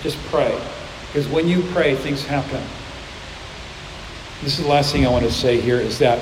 Just 0.01 0.17
pray. 0.25 0.59
Because 1.07 1.27
when 1.27 1.47
you 1.47 1.61
pray, 1.73 1.95
things 1.95 2.25
happen. 2.25 2.61
This 4.41 4.57
is 4.57 4.65
the 4.65 4.71
last 4.71 4.91
thing 4.91 5.05
I 5.05 5.09
want 5.09 5.23
to 5.25 5.31
say 5.31 5.61
here 5.61 5.77
is 5.77 5.99
that 5.99 6.19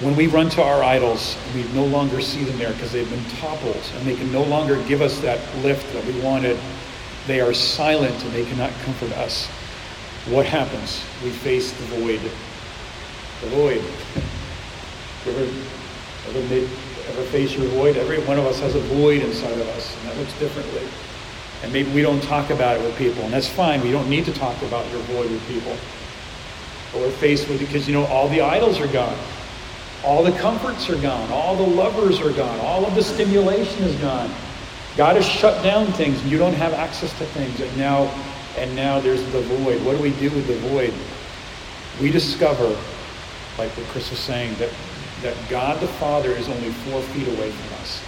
when 0.00 0.14
we 0.14 0.26
run 0.26 0.50
to 0.50 0.62
our 0.62 0.82
idols, 0.82 1.38
we 1.54 1.64
no 1.72 1.84
longer 1.84 2.20
see 2.20 2.44
them 2.44 2.58
there 2.58 2.72
because 2.72 2.92
they've 2.92 3.08
been 3.08 3.24
toppled 3.40 3.80
and 3.96 4.06
they 4.06 4.14
can 4.14 4.30
no 4.30 4.42
longer 4.42 4.82
give 4.82 5.00
us 5.00 5.18
that 5.20 5.40
lift 5.58 5.90
that 5.94 6.04
we 6.04 6.20
wanted. 6.20 6.58
They 7.26 7.40
are 7.40 7.54
silent 7.54 8.22
and 8.22 8.32
they 8.32 8.44
cannot 8.44 8.70
comfort 8.84 9.12
us. 9.12 9.46
What 10.28 10.44
happens? 10.44 11.02
We 11.24 11.30
face 11.30 11.72
the 11.72 11.84
void. 11.96 12.20
The 13.40 13.46
void. 13.48 13.82
ever, 15.26 15.50
ever, 16.28 16.48
made, 16.48 16.68
ever 17.08 17.22
face 17.30 17.54
your 17.54 17.66
void? 17.68 17.96
Every 17.96 18.18
one 18.24 18.38
of 18.38 18.44
us 18.44 18.60
has 18.60 18.74
a 18.74 18.80
void 18.80 19.22
inside 19.22 19.58
of 19.58 19.68
us, 19.68 19.96
and 19.96 20.10
that 20.10 20.18
looks 20.18 20.38
differently. 20.38 20.86
And 21.62 21.72
maybe 21.72 21.90
we 21.92 22.02
don't 22.02 22.22
talk 22.22 22.50
about 22.50 22.76
it 22.76 22.82
with 22.82 22.96
people, 22.96 23.22
and 23.22 23.32
that's 23.32 23.48
fine. 23.48 23.80
We 23.80 23.92
don't 23.92 24.10
need 24.10 24.26
to 24.26 24.32
talk 24.32 24.60
about 24.62 24.90
your 24.90 25.00
void 25.02 25.30
with 25.30 25.46
people. 25.48 25.74
But 26.92 27.00
we're 27.00 27.10
faced 27.12 27.48
with 27.48 27.62
it 27.62 27.66
because, 27.66 27.88
you 27.88 27.94
know, 27.94 28.04
all 28.06 28.28
the 28.28 28.42
idols 28.42 28.78
are 28.78 28.88
gone. 28.88 29.16
All 30.06 30.22
the 30.22 30.32
comforts 30.38 30.88
are 30.88 31.00
gone. 31.02 31.30
All 31.32 31.56
the 31.56 31.66
lovers 31.66 32.20
are 32.20 32.32
gone. 32.32 32.60
All 32.60 32.86
of 32.86 32.94
the 32.94 33.02
stimulation 33.02 33.82
is 33.82 33.96
gone. 33.96 34.32
God 34.96 35.16
has 35.16 35.26
shut 35.26 35.62
down 35.64 35.86
things, 35.92 36.22
and 36.22 36.30
you 36.30 36.38
don't 36.38 36.54
have 36.54 36.72
access 36.72 37.10
to 37.18 37.26
things. 37.26 37.60
And 37.60 37.76
now, 37.76 38.04
and 38.56 38.74
now 38.76 39.00
there's 39.00 39.24
the 39.32 39.40
void. 39.42 39.84
What 39.84 39.96
do 39.96 40.02
we 40.02 40.12
do 40.12 40.30
with 40.30 40.46
the 40.46 40.56
void? 40.68 40.94
We 42.00 42.12
discover, 42.12 42.68
like 43.58 43.70
what 43.76 43.86
Chris 43.88 44.08
was 44.10 44.20
saying, 44.20 44.54
that, 44.54 44.70
that 45.22 45.36
God 45.50 45.80
the 45.80 45.88
Father 45.88 46.30
is 46.30 46.48
only 46.48 46.70
four 46.70 47.02
feet 47.02 47.26
away 47.26 47.50
from 47.50 47.74
us. 47.80 48.00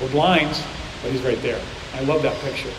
We're 0.00 0.10
blind, 0.10 0.60
but 1.02 1.12
he's 1.12 1.22
right 1.22 1.40
there. 1.40 1.60
I 1.94 2.00
love 2.00 2.22
that 2.22 2.38
picture. 2.42 2.72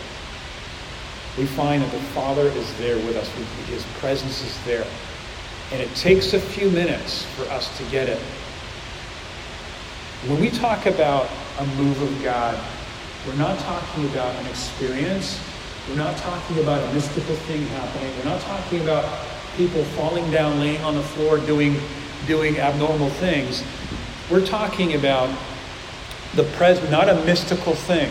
We 1.36 1.46
find 1.46 1.82
that 1.82 1.90
the 1.90 2.00
Father 2.14 2.48
is 2.48 2.78
there 2.78 2.96
with 2.96 3.16
us. 3.16 3.28
His 3.68 3.84
presence 3.98 4.44
is 4.44 4.64
there. 4.64 4.86
And 5.70 5.82
it 5.82 5.94
takes 5.94 6.32
a 6.32 6.40
few 6.40 6.70
minutes 6.70 7.24
for 7.36 7.42
us 7.50 7.76
to 7.76 7.84
get 7.90 8.08
it. 8.08 8.20
When 10.26 10.40
we 10.40 10.48
talk 10.50 10.86
about 10.86 11.28
a 11.58 11.66
move 11.76 12.00
of 12.00 12.24
God, 12.24 12.58
we're 13.26 13.36
not 13.36 13.58
talking 13.58 14.06
about 14.06 14.34
an 14.36 14.46
experience. 14.46 15.38
We're 15.88 15.96
not 15.96 16.16
talking 16.16 16.58
about 16.60 16.82
a 16.88 16.94
mystical 16.94 17.34
thing 17.34 17.66
happening. 17.66 18.16
We're 18.16 18.30
not 18.30 18.40
talking 18.40 18.80
about 18.80 19.26
people 19.56 19.84
falling 19.84 20.30
down, 20.30 20.58
laying 20.58 20.82
on 20.82 20.94
the 20.94 21.02
floor, 21.02 21.38
doing, 21.38 21.76
doing 22.26 22.58
abnormal 22.58 23.10
things. 23.10 23.62
We're 24.30 24.46
talking 24.46 24.94
about 24.94 25.28
the 26.34 26.44
pres 26.56 26.80
not 26.90 27.10
a 27.10 27.14
mystical 27.26 27.74
thing. 27.74 28.10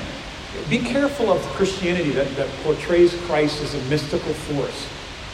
Be 0.70 0.80
careful 0.80 1.32
of 1.32 1.42
Christianity 1.54 2.12
that, 2.12 2.36
that 2.36 2.50
portrays 2.64 3.16
Christ 3.22 3.62
as 3.64 3.74
a 3.74 3.82
mystical 3.90 4.34
force 4.34 4.88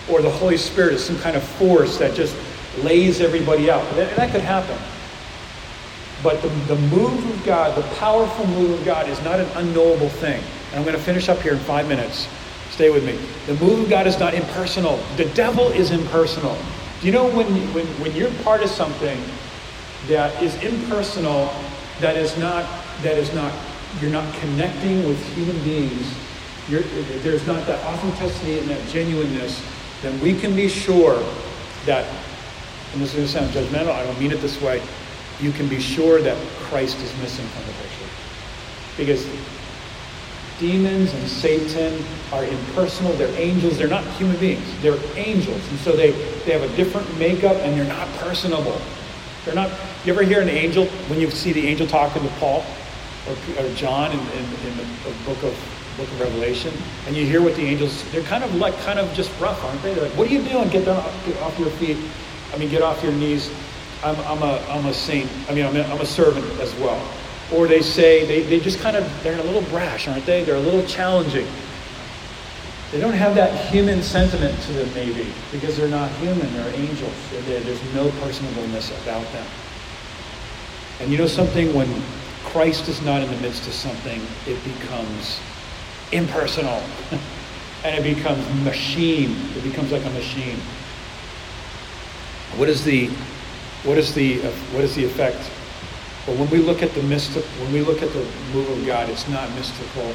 or 0.09 0.21
the 0.21 0.29
Holy 0.29 0.57
Spirit 0.57 0.93
is 0.93 1.03
some 1.03 1.17
kind 1.19 1.35
of 1.35 1.43
force 1.43 1.97
that 1.97 2.15
just 2.15 2.35
lays 2.83 3.21
everybody 3.21 3.69
out. 3.69 3.85
And 3.87 3.97
that, 3.97 4.31
could 4.31 4.41
happen. 4.41 4.77
But 6.23 6.41
the, 6.41 6.49
the 6.73 6.81
move 6.87 7.29
of 7.29 7.45
God, 7.45 7.77
the 7.77 7.87
powerful 7.95 8.47
move 8.47 8.79
of 8.79 8.85
God, 8.85 9.09
is 9.09 9.21
not 9.23 9.39
an 9.39 9.47
unknowable 9.55 10.09
thing. 10.09 10.41
And 10.69 10.75
I'm 10.79 10.83
going 10.83 10.95
to 10.95 11.01
finish 11.01 11.29
up 11.29 11.39
here 11.41 11.53
in 11.53 11.59
five 11.59 11.87
minutes. 11.87 12.27
Stay 12.71 12.89
with 12.89 13.05
me. 13.05 13.17
The 13.45 13.59
move 13.63 13.81
of 13.81 13.89
God 13.89 14.07
is 14.07 14.19
not 14.19 14.33
impersonal. 14.33 14.97
The 15.17 15.25
devil 15.35 15.67
is 15.67 15.91
impersonal. 15.91 16.57
Do 17.01 17.07
you 17.07 17.13
know 17.13 17.29
when, 17.29 17.47
when, 17.73 17.85
when 18.01 18.15
you're 18.15 18.31
part 18.43 18.63
of 18.63 18.69
something 18.69 19.21
that 20.07 20.41
is 20.41 20.55
impersonal, 20.63 21.53
that 21.99 22.17
is 22.17 22.37
not, 22.37 22.65
that 23.01 23.17
is 23.17 23.33
not, 23.33 23.53
you're 24.01 24.11
not 24.11 24.33
connecting 24.35 25.07
with 25.07 25.21
human 25.35 25.61
beings, 25.63 26.13
there's 26.69 27.45
not 27.45 27.67
that 27.67 27.83
authenticity 27.85 28.57
and 28.59 28.69
that 28.69 28.87
genuineness, 28.87 29.61
then 30.03 30.19
we 30.19 30.37
can 30.37 30.55
be 30.55 30.67
sure 30.67 31.17
that, 31.85 32.05
and 32.91 33.01
this 33.01 33.15
is 33.15 33.33
going 33.33 33.49
to 33.49 33.55
sound 33.55 33.71
judgmental, 33.71 33.93
I 33.93 34.03
don't 34.03 34.19
mean 34.19 34.31
it 34.31 34.41
this 34.41 34.61
way, 34.61 34.81
you 35.39 35.51
can 35.51 35.67
be 35.67 35.79
sure 35.79 36.21
that 36.21 36.37
Christ 36.59 36.99
is 36.99 37.17
missing 37.19 37.45
from 37.47 37.63
the 37.65 37.71
picture. 37.71 38.09
Because 38.97 39.25
demons 40.59 41.13
and 41.13 41.27
Satan 41.27 42.03
are 42.31 42.43
impersonal, 42.43 43.13
they're 43.13 43.33
angels, 43.39 43.77
they're 43.77 43.87
not 43.87 44.03
human 44.15 44.37
beings, 44.37 44.63
they're 44.81 44.99
angels. 45.15 45.67
And 45.69 45.79
so 45.79 45.93
they, 45.93 46.11
they 46.45 46.57
have 46.57 46.69
a 46.69 46.75
different 46.75 47.17
makeup 47.17 47.55
and 47.57 47.77
they're 47.77 47.87
not 47.87 48.07
personable. 48.17 48.79
They're 49.45 49.55
not, 49.55 49.71
you 50.05 50.13
ever 50.13 50.23
hear 50.23 50.41
an 50.41 50.49
angel, 50.49 50.85
when 51.07 51.19
you 51.19 51.31
see 51.31 51.53
the 51.53 51.65
angel 51.65 51.87
talking 51.87 52.21
to 52.21 52.29
Paul 52.35 52.65
or, 53.27 53.33
or 53.57 53.73
John 53.75 54.11
in, 54.11 54.19
in, 54.19 54.45
in 54.67 54.77
the 54.77 55.15
book 55.25 55.41
of 55.43 55.57
book 55.97 56.07
of 56.07 56.19
Revelation, 56.19 56.73
and 57.07 57.15
you 57.15 57.25
hear 57.25 57.41
what 57.41 57.55
the 57.55 57.63
angels, 57.63 58.03
they're 58.11 58.23
kind 58.23 58.43
of 58.43 58.53
like, 58.55 58.77
kind 58.79 58.99
of 58.99 59.13
just 59.13 59.31
rough, 59.39 59.63
aren't 59.63 59.81
they? 59.81 59.93
They're 59.93 60.03
like, 60.03 60.17
what 60.17 60.27
are 60.27 60.31
you 60.31 60.41
doing? 60.43 60.69
Get 60.69 60.85
down, 60.85 61.03
get 61.25 61.39
off 61.41 61.57
your 61.59 61.69
feet. 61.71 61.97
I 62.53 62.57
mean, 62.57 62.69
get 62.69 62.81
off 62.81 63.01
your 63.03 63.13
knees. 63.13 63.51
I'm, 64.03 64.15
I'm, 64.21 64.41
a, 64.43 64.59
I'm 64.69 64.85
a 64.85 64.93
saint. 64.93 65.29
I 65.49 65.53
mean, 65.53 65.65
I'm 65.65 65.75
a, 65.75 65.83
I'm 65.83 66.01
a 66.01 66.05
servant 66.05 66.45
as 66.59 66.73
well. 66.75 67.01
Or 67.53 67.67
they 67.67 67.81
say, 67.81 68.25
they, 68.25 68.41
they 68.41 68.59
just 68.59 68.79
kind 68.79 68.95
of, 68.95 69.23
they're 69.23 69.39
a 69.39 69.43
little 69.43 69.61
brash, 69.69 70.07
aren't 70.07 70.25
they? 70.25 70.43
They're 70.43 70.55
a 70.55 70.59
little 70.59 70.85
challenging. 70.85 71.47
They 72.91 72.99
don't 72.99 73.13
have 73.13 73.33
that 73.35 73.53
human 73.71 74.03
sentiment 74.03 74.59
to 74.63 74.73
them, 74.73 74.93
maybe, 74.93 75.27
because 75.51 75.77
they're 75.77 75.87
not 75.87 76.11
human. 76.13 76.51
They're 76.53 76.73
angels. 76.75 77.13
They're, 77.31 77.59
there's 77.61 77.81
no 77.95 78.09
personableness 78.21 78.91
about 79.03 79.25
them. 79.31 79.45
And 80.99 81.11
you 81.11 81.17
know 81.17 81.27
something? 81.27 81.73
When 81.73 81.89
Christ 82.43 82.87
is 82.87 83.01
not 83.01 83.23
in 83.23 83.31
the 83.31 83.37
midst 83.37 83.67
of 83.67 83.73
something, 83.73 84.21
it 84.45 84.63
becomes 84.63 85.39
impersonal. 86.13 86.81
and 87.83 88.05
it 88.05 88.15
becomes 88.15 88.47
machine. 88.63 89.35
It 89.57 89.63
becomes 89.63 89.91
like 89.91 90.05
a 90.05 90.09
machine. 90.11 90.57
What 92.55 92.69
is 92.69 92.83
the 92.83 93.07
what 93.83 93.97
is 93.97 94.13
the 94.13 94.39
what 94.71 94.83
is 94.83 94.95
the 94.95 95.03
effect? 95.03 95.49
Well, 96.25 96.37
when 96.37 96.49
we 96.49 96.59
look 96.59 96.81
at 96.81 96.93
the 96.93 97.03
mystic, 97.03 97.43
when 97.59 97.73
we 97.73 97.81
look 97.81 98.01
at 98.01 98.13
the 98.13 98.25
move 98.53 98.69
of 98.69 98.85
God, 98.85 99.09
it's 99.09 99.27
not 99.27 99.49
mystical. 99.55 100.13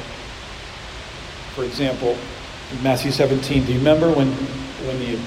For 1.53 1.63
example, 1.63 2.17
Matthew 2.81 3.11
17. 3.11 3.65
Do 3.65 3.73
you 3.73 3.77
remember 3.77 4.11
when 4.11 4.31
when 4.87 4.97
the 4.99 5.19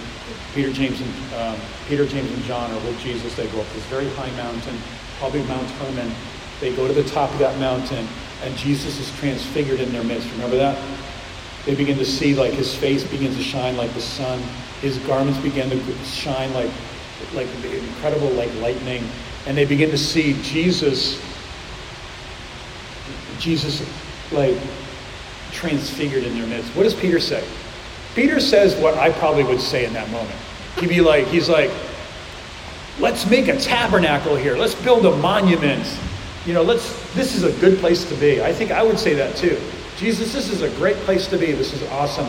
Peter, 0.54 0.72
James, 0.72 1.00
and 1.00 1.35
um, 1.35 1.61
Peter, 1.88 2.06
James, 2.06 2.30
and 2.30 2.42
John 2.44 2.70
are 2.70 2.80
with 2.87 2.98
Jesus? 2.98 3.35
They 3.37 3.46
go 3.48 3.61
up 3.61 3.68
this 3.74 3.85
very 3.85 4.08
high 4.11 4.30
mountain, 4.32 4.76
probably 5.18 5.42
Mount 5.44 5.70
Hermon. 5.70 6.11
They 6.61 6.74
go 6.74 6.88
to 6.88 6.92
the 6.92 7.04
top 7.04 7.30
of 7.30 7.38
that 7.38 7.58
mountain, 7.58 8.06
and 8.42 8.57
Jesus 8.57 8.98
is 8.98 9.11
transfigured 9.18 9.81
in 9.81 9.92
their 9.92 10.05
midst. 10.05 10.31
Remember 10.33 10.57
that? 10.57 10.78
They 11.64 11.74
begin 11.74 11.96
to 11.98 12.05
see 12.05 12.35
like 12.35 12.52
his 12.52 12.74
face 12.74 13.05
begins 13.05 13.37
to 13.37 13.42
shine 13.42 13.76
like 13.76 13.92
the 13.94 14.00
sun. 14.00 14.40
His 14.81 14.98
garments 14.98 15.38
begin 15.40 15.70
to 15.70 15.94
shine 16.05 16.52
like 16.55 16.70
like 17.35 17.46
incredible 17.64 18.31
like 18.31 18.52
lightning. 18.57 19.05
And 19.46 19.57
they 19.57 19.64
begin 19.64 19.90
to 19.90 19.98
see 19.98 20.40
Jesus 20.42 21.22
Jesus 23.38 23.87
like 24.33 24.57
transfigured 25.52 26.24
in 26.24 26.35
their 26.35 26.46
midst. 26.46 26.74
What 26.74 26.85
does 26.85 26.94
Peter 26.94 27.20
say? 27.20 27.44
Peter 28.14 28.40
says 28.40 28.74
what 28.76 28.94
I 28.94 29.11
probably 29.11 29.44
would 29.44 29.61
say 29.61 29.85
in 29.85 29.92
that 29.92 30.11
moment. 30.11 30.37
He'd 30.78 30.88
be 30.88 31.00
like, 31.00 31.26
he's 31.26 31.48
like, 31.48 31.70
let's 32.98 33.28
make 33.28 33.48
a 33.48 33.59
tabernacle 33.59 34.37
here. 34.37 34.57
Let's 34.57 34.74
build 34.74 35.07
a 35.07 35.16
monument. 35.16 35.87
You 36.46 36.55
know, 36.55 36.62
let's, 36.62 37.14
this 37.14 37.37
is 37.37 37.44
a 37.44 37.52
good 37.61 37.78
place 37.78 38.05
to 38.05 38.14
be. 38.16 38.42
I 38.42 38.52
think 38.52 38.70
I 38.72 38.83
would 38.83 38.98
say 38.98 39.14
that 39.14 39.37
too. 39.37 39.61
Jesus, 39.96 40.33
this 40.33 40.50
is 40.50 40.62
a 40.62 40.70
great 40.76 40.96
place 40.98 41.28
to 41.28 41.38
be. 41.38 41.52
This 41.52 41.72
is 41.72 41.83
awesome. 41.90 42.28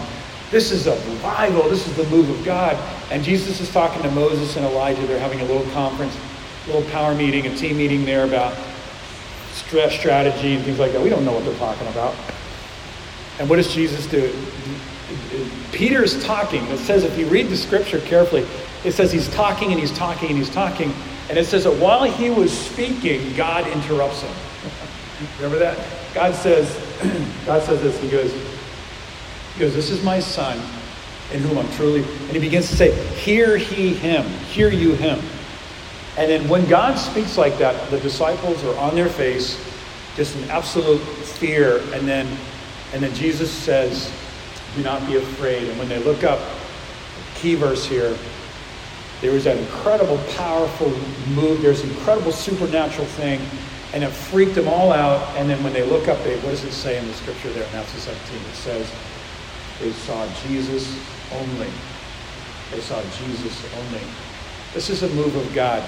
This 0.51 0.71
is 0.71 0.85
a 0.85 0.91
revival. 0.91 1.67
This 1.67 1.87
is 1.87 1.95
the 1.95 2.05
move 2.15 2.29
of 2.29 2.45
God. 2.45 2.77
And 3.11 3.23
Jesus 3.23 3.59
is 3.59 3.71
talking 3.71 4.03
to 4.03 4.11
Moses 4.11 4.55
and 4.55 4.65
Elijah. 4.65 5.05
They're 5.07 5.19
having 5.19 5.41
a 5.41 5.45
little 5.45 5.69
conference, 5.71 6.15
a 6.65 6.73
little 6.73 6.87
power 6.91 7.15
meeting, 7.15 7.47
a 7.47 7.55
team 7.55 7.77
meeting 7.77 8.05
there 8.05 8.25
about 8.25 8.55
stress 9.51 9.97
strategy 9.97 10.55
and 10.55 10.63
things 10.63 10.77
like 10.77 10.91
that. 10.91 11.01
We 11.01 11.09
don't 11.09 11.25
know 11.25 11.33
what 11.33 11.45
they're 11.45 11.57
talking 11.57 11.87
about. 11.87 12.13
And 13.39 13.49
what 13.49 13.55
does 13.55 13.73
Jesus 13.73 14.05
do? 14.05 14.31
Peter's 15.71 16.23
talking. 16.23 16.63
It 16.65 16.77
says, 16.77 17.03
if 17.03 17.17
you 17.17 17.25
read 17.27 17.47
the 17.47 17.57
scripture 17.57 17.99
carefully, 18.01 18.45
it 18.83 18.91
says 18.91 19.11
he's 19.11 19.29
talking 19.29 19.71
and 19.71 19.79
he's 19.79 19.91
talking 19.91 20.29
and 20.29 20.37
he's 20.37 20.51
talking. 20.51 20.93
And 21.33 21.39
it 21.39 21.45
says 21.45 21.63
that 21.63 21.75
while 21.77 22.03
he 22.03 22.29
was 22.29 22.55
speaking, 22.55 23.35
God 23.35 23.65
interrupts 23.65 24.21
him. 24.21 24.31
Remember 25.37 25.57
that? 25.57 25.83
God 26.13 26.35
says, 26.35 26.69
God 27.47 27.63
says 27.63 27.81
this. 27.81 27.99
He 27.99 28.07
goes, 28.07 28.31
he 28.31 29.59
goes, 29.59 29.73
This 29.73 29.89
is 29.89 30.03
my 30.03 30.19
son 30.19 30.59
in 31.31 31.41
whom 31.41 31.57
I'm 31.57 31.71
truly. 31.71 32.03
And 32.03 32.33
he 32.33 32.39
begins 32.39 32.69
to 32.69 32.75
say, 32.75 32.93
Hear 33.15 33.57
he 33.57 33.95
him, 33.95 34.27
hear 34.45 34.69
you 34.69 34.93
him. 34.93 35.19
And 36.19 36.29
then 36.29 36.47
when 36.47 36.67
God 36.69 36.99
speaks 36.99 37.35
like 37.35 37.57
that, 37.57 37.89
the 37.89 37.99
disciples 37.99 38.63
are 38.63 38.77
on 38.77 38.93
their 38.93 39.09
face, 39.09 39.59
just 40.15 40.37
in 40.37 40.47
absolute 40.51 40.99
fear. 40.99 41.79
And 41.95 42.07
then, 42.07 42.27
and 42.93 43.01
then 43.01 43.15
Jesus 43.15 43.51
says, 43.51 44.13
Do 44.75 44.83
not 44.83 45.03
be 45.07 45.15
afraid. 45.15 45.67
And 45.67 45.79
when 45.79 45.89
they 45.89 45.97
look 45.97 46.23
up, 46.23 46.39
key 47.33 47.55
verse 47.55 47.87
here, 47.87 48.15
there 49.23 49.31
was 49.31 49.45
that 49.45 49.55
incredible, 49.55 50.17
powerful 50.35 50.89
move. 51.29 51.61
There's 51.61 51.81
an 51.81 51.91
incredible 51.91 52.33
supernatural 52.33 53.07
thing. 53.07 53.39
And 53.93 54.03
it 54.03 54.09
freaked 54.09 54.53
them 54.53 54.67
all 54.67 54.91
out. 54.91 55.25
And 55.37 55.49
then 55.49 55.63
when 55.63 55.71
they 55.71 55.81
look 55.81 56.09
up, 56.09 56.21
they, 56.25 56.35
what 56.41 56.49
does 56.49 56.65
it 56.65 56.73
say 56.73 56.99
in 56.99 57.07
the 57.07 57.13
scripture 57.13 57.49
there 57.53 57.63
in 57.63 57.71
Matthew 57.71 58.01
17? 58.01 58.35
It 58.35 58.55
says, 58.55 58.91
they 59.79 59.93
saw 59.93 60.27
Jesus 60.45 60.99
only. 61.31 61.69
They 62.71 62.81
saw 62.81 63.01
Jesus 63.01 63.73
only. 63.77 64.01
This 64.73 64.89
is 64.89 65.03
a 65.03 65.09
move 65.15 65.33
of 65.37 65.53
God. 65.55 65.81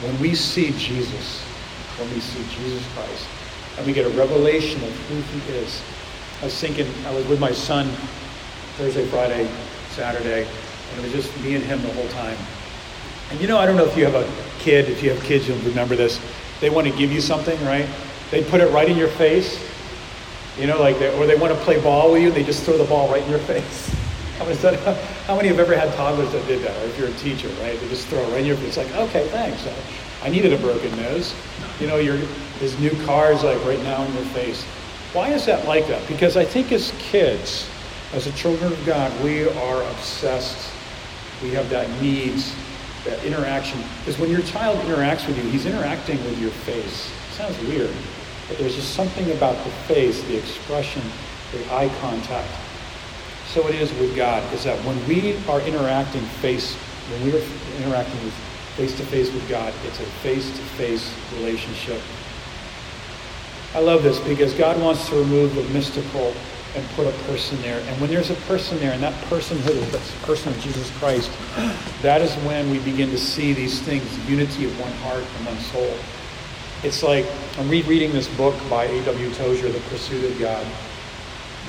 When 0.00 0.18
we 0.18 0.34
see 0.34 0.70
Jesus, 0.78 1.42
when 1.98 2.08
we 2.14 2.20
see 2.20 2.42
Jesus 2.56 2.82
Christ, 2.94 3.28
and 3.76 3.86
we 3.86 3.92
get 3.92 4.06
a 4.06 4.16
revelation 4.16 4.82
of 4.82 4.90
who 5.08 5.20
he 5.20 5.58
is. 5.58 5.82
I 6.40 6.46
was 6.46 6.58
thinking, 6.58 6.86
I 7.04 7.14
was 7.14 7.26
with 7.26 7.38
my 7.38 7.52
son 7.52 7.86
Thursday, 8.78 9.06
Friday, 9.08 9.46
Saturday, 9.90 10.46
and 10.46 10.98
it 11.00 11.02
was 11.02 11.12
just 11.12 11.40
me 11.42 11.54
and 11.54 11.62
him 11.62 11.82
the 11.82 11.92
whole 11.92 12.08
time. 12.08 12.38
And 13.30 13.40
you 13.40 13.46
know, 13.46 13.58
I 13.58 13.66
don't 13.66 13.76
know 13.76 13.84
if 13.84 13.96
you 13.96 14.04
have 14.06 14.14
a 14.14 14.30
kid, 14.58 14.88
if 14.88 15.02
you 15.02 15.10
have 15.10 15.22
kids, 15.22 15.48
you'll 15.48 15.58
remember 15.58 15.96
this. 15.96 16.20
They 16.60 16.70
want 16.70 16.86
to 16.86 16.96
give 16.96 17.12
you 17.12 17.20
something, 17.20 17.58
right? 17.64 17.88
They 18.30 18.42
put 18.44 18.60
it 18.60 18.70
right 18.72 18.88
in 18.88 18.96
your 18.96 19.08
face. 19.08 19.64
You 20.58 20.66
know, 20.66 20.80
like, 20.80 20.98
they, 20.98 21.16
or 21.18 21.26
they 21.26 21.36
want 21.36 21.52
to 21.52 21.60
play 21.60 21.80
ball 21.80 22.12
with 22.12 22.22
you, 22.22 22.30
they 22.30 22.42
just 22.42 22.64
throw 22.64 22.76
the 22.76 22.84
ball 22.84 23.08
right 23.10 23.22
in 23.22 23.30
your 23.30 23.38
face. 23.50 23.94
How 24.38 24.44
many, 24.44 24.56
how 25.26 25.36
many 25.36 25.48
have 25.48 25.58
ever 25.58 25.76
had 25.76 25.92
toddlers 25.94 26.32
that 26.32 26.46
did 26.46 26.62
that? 26.62 26.76
Or 26.82 26.86
if 26.86 26.98
you're 26.98 27.08
a 27.08 27.14
teacher, 27.14 27.48
right? 27.60 27.78
They 27.78 27.88
just 27.88 28.06
throw 28.06 28.20
it 28.20 28.30
right 28.30 28.40
in 28.40 28.46
your 28.46 28.56
face. 28.56 28.76
It's 28.76 28.92
like, 28.92 29.08
okay, 29.08 29.26
thanks. 29.28 29.66
I 30.22 30.28
needed 30.28 30.52
a 30.52 30.58
broken 30.58 30.94
nose. 30.96 31.34
You 31.80 31.86
know, 31.86 31.96
your 31.96 32.16
his 32.60 32.78
new 32.80 32.90
car 33.04 33.32
is 33.32 33.44
like 33.44 33.64
right 33.64 33.82
now 33.84 34.02
in 34.02 34.12
your 34.14 34.24
face. 34.26 34.64
Why 35.12 35.30
is 35.30 35.46
that 35.46 35.66
like 35.66 35.86
that? 35.88 36.06
Because 36.08 36.36
I 36.36 36.44
think 36.44 36.72
as 36.72 36.92
kids, 36.98 37.68
as 38.12 38.24
the 38.24 38.32
children 38.32 38.72
of 38.72 38.86
God, 38.86 39.12
we 39.22 39.48
are 39.48 39.82
obsessed. 39.82 40.72
We 41.42 41.50
have 41.50 41.70
that 41.70 41.88
needs, 42.02 42.52
that 43.04 43.22
interaction. 43.24 43.82
Because 44.00 44.18
when 44.18 44.30
your 44.30 44.42
child 44.42 44.78
interacts 44.80 45.26
with 45.26 45.36
you, 45.36 45.50
he's 45.50 45.66
interacting 45.66 46.22
with 46.24 46.38
your 46.40 46.50
face. 46.50 47.10
It 47.30 47.34
sounds 47.34 47.58
weird, 47.68 47.94
but 48.48 48.58
there's 48.58 48.74
just 48.74 48.94
something 48.94 49.30
about 49.32 49.62
the 49.64 49.70
face, 49.92 50.22
the 50.24 50.36
expression, 50.36 51.02
the 51.52 51.64
eye 51.72 51.90
contact 52.00 52.50
so 53.48 53.66
it 53.66 53.74
is 53.74 53.90
with 53.94 54.14
God, 54.14 54.42
is 54.52 54.64
that 54.64 54.78
when 54.84 54.94
we 55.08 55.34
are 55.48 55.60
interacting 55.62 56.20
face, 56.42 56.74
when 57.10 57.24
we 57.24 57.32
are 57.32 57.42
interacting 57.78 58.30
face 58.76 58.94
to 58.98 59.04
face 59.06 59.32
with 59.32 59.48
God, 59.48 59.72
it's 59.86 59.98
a 60.00 60.04
face 60.22 60.50
to 60.50 60.62
face 60.76 61.10
relationship. 61.36 62.00
I 63.74 63.80
love 63.80 64.02
this 64.02 64.18
because 64.20 64.52
God 64.52 64.80
wants 64.80 65.08
to 65.08 65.16
remove 65.16 65.54
the 65.54 65.62
mystical 65.70 66.34
and 66.74 66.86
put 66.90 67.06
a 67.06 67.12
person 67.24 67.60
there. 67.62 67.80
And 67.80 68.00
when 68.00 68.10
there's 68.10 68.30
a 68.30 68.34
person 68.46 68.78
there, 68.78 68.92
and 68.92 69.02
that 69.02 69.14
personhood 69.24 69.76
is 69.76 69.90
the 69.90 70.26
person 70.26 70.52
of 70.52 70.60
Jesus 70.60 70.90
Christ, 70.98 71.30
that 72.02 72.20
is 72.20 72.34
when 72.44 72.70
we 72.70 72.78
begin 72.80 73.10
to 73.10 73.18
see 73.18 73.52
these 73.52 73.80
things, 73.80 74.04
unity 74.28 74.64
of 74.66 74.80
one 74.80 74.92
heart 74.92 75.24
and 75.36 75.46
one 75.46 75.58
soul. 75.58 75.94
It's 76.82 77.02
like 77.02 77.26
I'm 77.58 77.68
rereading 77.68 78.12
this 78.12 78.28
book 78.36 78.54
by 78.70 78.84
A.W. 78.84 79.34
Tozer, 79.34 79.68
The 79.68 79.80
Pursuit 79.90 80.24
of 80.30 80.38
God. 80.38 80.64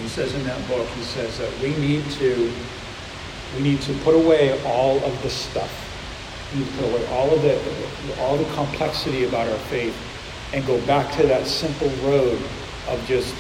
He 0.02 0.08
says 0.08 0.34
in 0.34 0.44
that 0.44 0.68
book, 0.68 0.88
he 0.90 1.02
says 1.04 1.38
that 1.40 1.52
we 1.62 1.76
need 1.78 2.06
to 2.12 2.52
we 3.56 3.64
need 3.64 3.82
to 3.82 3.94
put 4.00 4.14
away 4.14 4.62
all 4.64 5.04
of 5.04 5.24
the 5.24 5.30
stuff. 5.30 5.74
We 6.54 6.60
need 6.60 6.68
to 6.70 6.78
put 6.78 6.86
away 6.92 7.08
all 7.08 7.34
of 7.34 7.42
the 7.42 7.60
all 8.20 8.38
the 8.38 8.54
complexity 8.54 9.26
about 9.26 9.48
our 9.48 9.58
faith 9.70 9.98
and 10.54 10.66
go 10.66 10.80
back 10.86 11.12
to 11.18 11.28
that 11.28 11.48
simple 11.48 11.90
road 12.08 12.40
of 12.88 13.04
just 13.08 13.34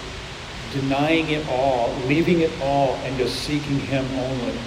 denying 0.73 1.29
it 1.29 1.47
all, 1.49 1.93
leaving 2.05 2.41
it 2.41 2.51
all, 2.61 2.95
and 3.03 3.17
just 3.17 3.43
seeking 3.43 3.79
Him 3.79 4.05
only. 4.17 4.57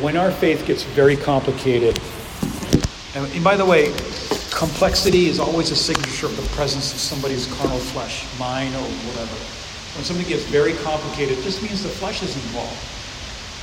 When 0.00 0.16
our 0.16 0.30
faith 0.30 0.66
gets 0.66 0.82
very 0.82 1.16
complicated, 1.16 2.00
and 3.14 3.44
by 3.44 3.56
the 3.56 3.64
way, 3.64 3.92
complexity 4.50 5.26
is 5.26 5.38
always 5.38 5.70
a 5.70 5.76
signature 5.76 6.26
of 6.26 6.36
the 6.36 6.48
presence 6.54 6.92
of 6.92 6.98
somebody's 6.98 7.46
carnal 7.54 7.78
flesh, 7.78 8.26
mine 8.38 8.72
or 8.74 8.82
whatever. 9.06 9.36
When 9.94 10.04
something 10.04 10.26
gets 10.26 10.42
very 10.44 10.74
complicated, 10.74 11.38
it 11.38 11.42
just 11.42 11.62
means 11.62 11.82
the 11.82 11.88
flesh 11.88 12.22
is 12.22 12.34
involved. 12.34 12.76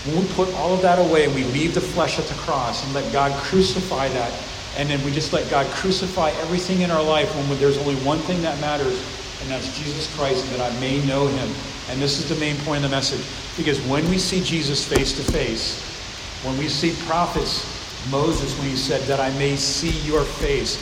When 0.07 0.23
we 0.23 0.33
put 0.33 0.53
all 0.55 0.73
of 0.73 0.81
that 0.81 0.97
away 0.97 1.25
and 1.25 1.35
we 1.35 1.43
leave 1.45 1.73
the 1.73 1.81
flesh 1.81 2.17
at 2.17 2.25
the 2.25 2.33
cross 2.35 2.83
and 2.85 2.93
let 2.93 3.11
God 3.11 3.31
crucify 3.43 4.07
that, 4.09 4.33
and 4.77 4.89
then 4.89 5.03
we 5.03 5.11
just 5.11 5.33
let 5.33 5.49
God 5.49 5.67
crucify 5.67 6.31
everything 6.39 6.81
in 6.81 6.91
our 6.91 7.03
life 7.03 7.29
when 7.35 7.59
there's 7.59 7.77
only 7.77 7.95
one 7.97 8.19
thing 8.19 8.41
that 8.41 8.59
matters, 8.61 8.97
and 9.41 9.49
that's 9.49 9.77
Jesus 9.77 10.13
Christ, 10.15 10.49
that 10.51 10.61
I 10.61 10.79
may 10.79 11.03
know 11.05 11.27
him. 11.27 11.49
And 11.89 12.01
this 12.01 12.19
is 12.19 12.29
the 12.29 12.35
main 12.35 12.55
point 12.57 12.83
of 12.85 12.91
the 12.91 12.95
message. 12.95 13.25
Because 13.57 13.81
when 13.87 14.07
we 14.09 14.17
see 14.17 14.41
Jesus 14.41 14.87
face 14.87 15.11
to 15.13 15.31
face, 15.31 15.81
when 16.43 16.57
we 16.57 16.69
see 16.69 16.93
prophets, 17.05 17.65
Moses, 18.09 18.57
when 18.57 18.69
he 18.69 18.75
said, 18.75 19.01
that 19.01 19.19
I 19.19 19.29
may 19.37 19.55
see 19.55 19.91
your 20.07 20.23
face, 20.23 20.77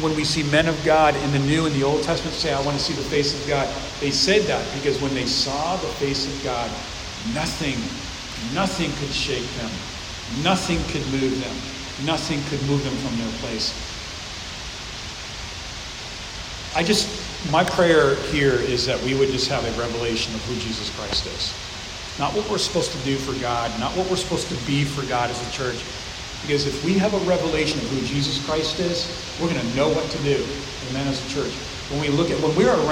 when 0.00 0.14
we 0.14 0.24
see 0.24 0.42
men 0.44 0.68
of 0.68 0.78
God 0.84 1.16
in 1.16 1.32
the 1.32 1.38
New 1.40 1.66
and 1.66 1.74
the 1.74 1.82
Old 1.82 2.02
Testament 2.02 2.36
say, 2.36 2.52
I 2.52 2.60
want 2.62 2.76
to 2.76 2.82
see 2.82 2.94
the 2.94 3.02
face 3.02 3.34
of 3.34 3.48
God, 3.48 3.68
they 4.00 4.10
said 4.10 4.42
that 4.42 4.64
because 4.74 5.00
when 5.02 5.14
they 5.14 5.26
saw 5.26 5.76
the 5.76 5.88
face 5.98 6.26
of 6.26 6.44
God, 6.44 6.70
nothing, 7.34 7.76
nothing 8.54 8.92
could 8.98 9.14
shake 9.14 9.48
them. 9.58 9.70
Nothing 10.44 10.78
could 10.88 11.04
move 11.10 11.42
them. 11.42 12.06
Nothing 12.06 12.40
could 12.48 12.62
move 12.68 12.82
them 12.84 12.94
from 13.02 13.18
their 13.18 13.32
place. 13.40 13.74
I 16.76 16.84
just, 16.84 17.08
my 17.48 17.64
prayer 17.64 18.16
here 18.28 18.52
is 18.52 18.84
that 18.84 19.00
we 19.02 19.16
would 19.16 19.30
just 19.30 19.48
have 19.48 19.64
a 19.64 19.80
revelation 19.80 20.34
of 20.34 20.44
who 20.44 20.54
Jesus 20.60 20.94
Christ 20.96 21.26
is. 21.26 21.54
Not 22.18 22.34
what 22.34 22.48
we're 22.50 22.58
supposed 22.58 22.92
to 22.92 22.98
do 22.98 23.16
for 23.16 23.32
God, 23.40 23.72
not 23.80 23.96
what 23.96 24.08
we're 24.10 24.16
supposed 24.16 24.48
to 24.48 24.66
be 24.66 24.84
for 24.84 25.06
God 25.08 25.30
as 25.30 25.48
a 25.48 25.50
church, 25.50 25.82
because 26.42 26.66
if 26.66 26.84
we 26.84 26.94
have 26.94 27.14
a 27.14 27.18
revelation 27.28 27.78
of 27.80 27.88
who 27.88 28.06
Jesus 28.06 28.44
Christ 28.44 28.78
is, 28.80 29.08
we're 29.40 29.48
going 29.48 29.60
to 29.60 29.76
know 29.76 29.88
what 29.88 30.08
to 30.10 30.18
do. 30.22 30.44
Amen, 30.90 31.06
as 31.08 31.24
a 31.24 31.28
church. 31.28 31.52
When 31.88 32.00
we 32.00 32.08
look 32.08 32.30
at, 32.30 32.40
when 32.40 32.54
we're 32.54 32.68
around 32.68 32.90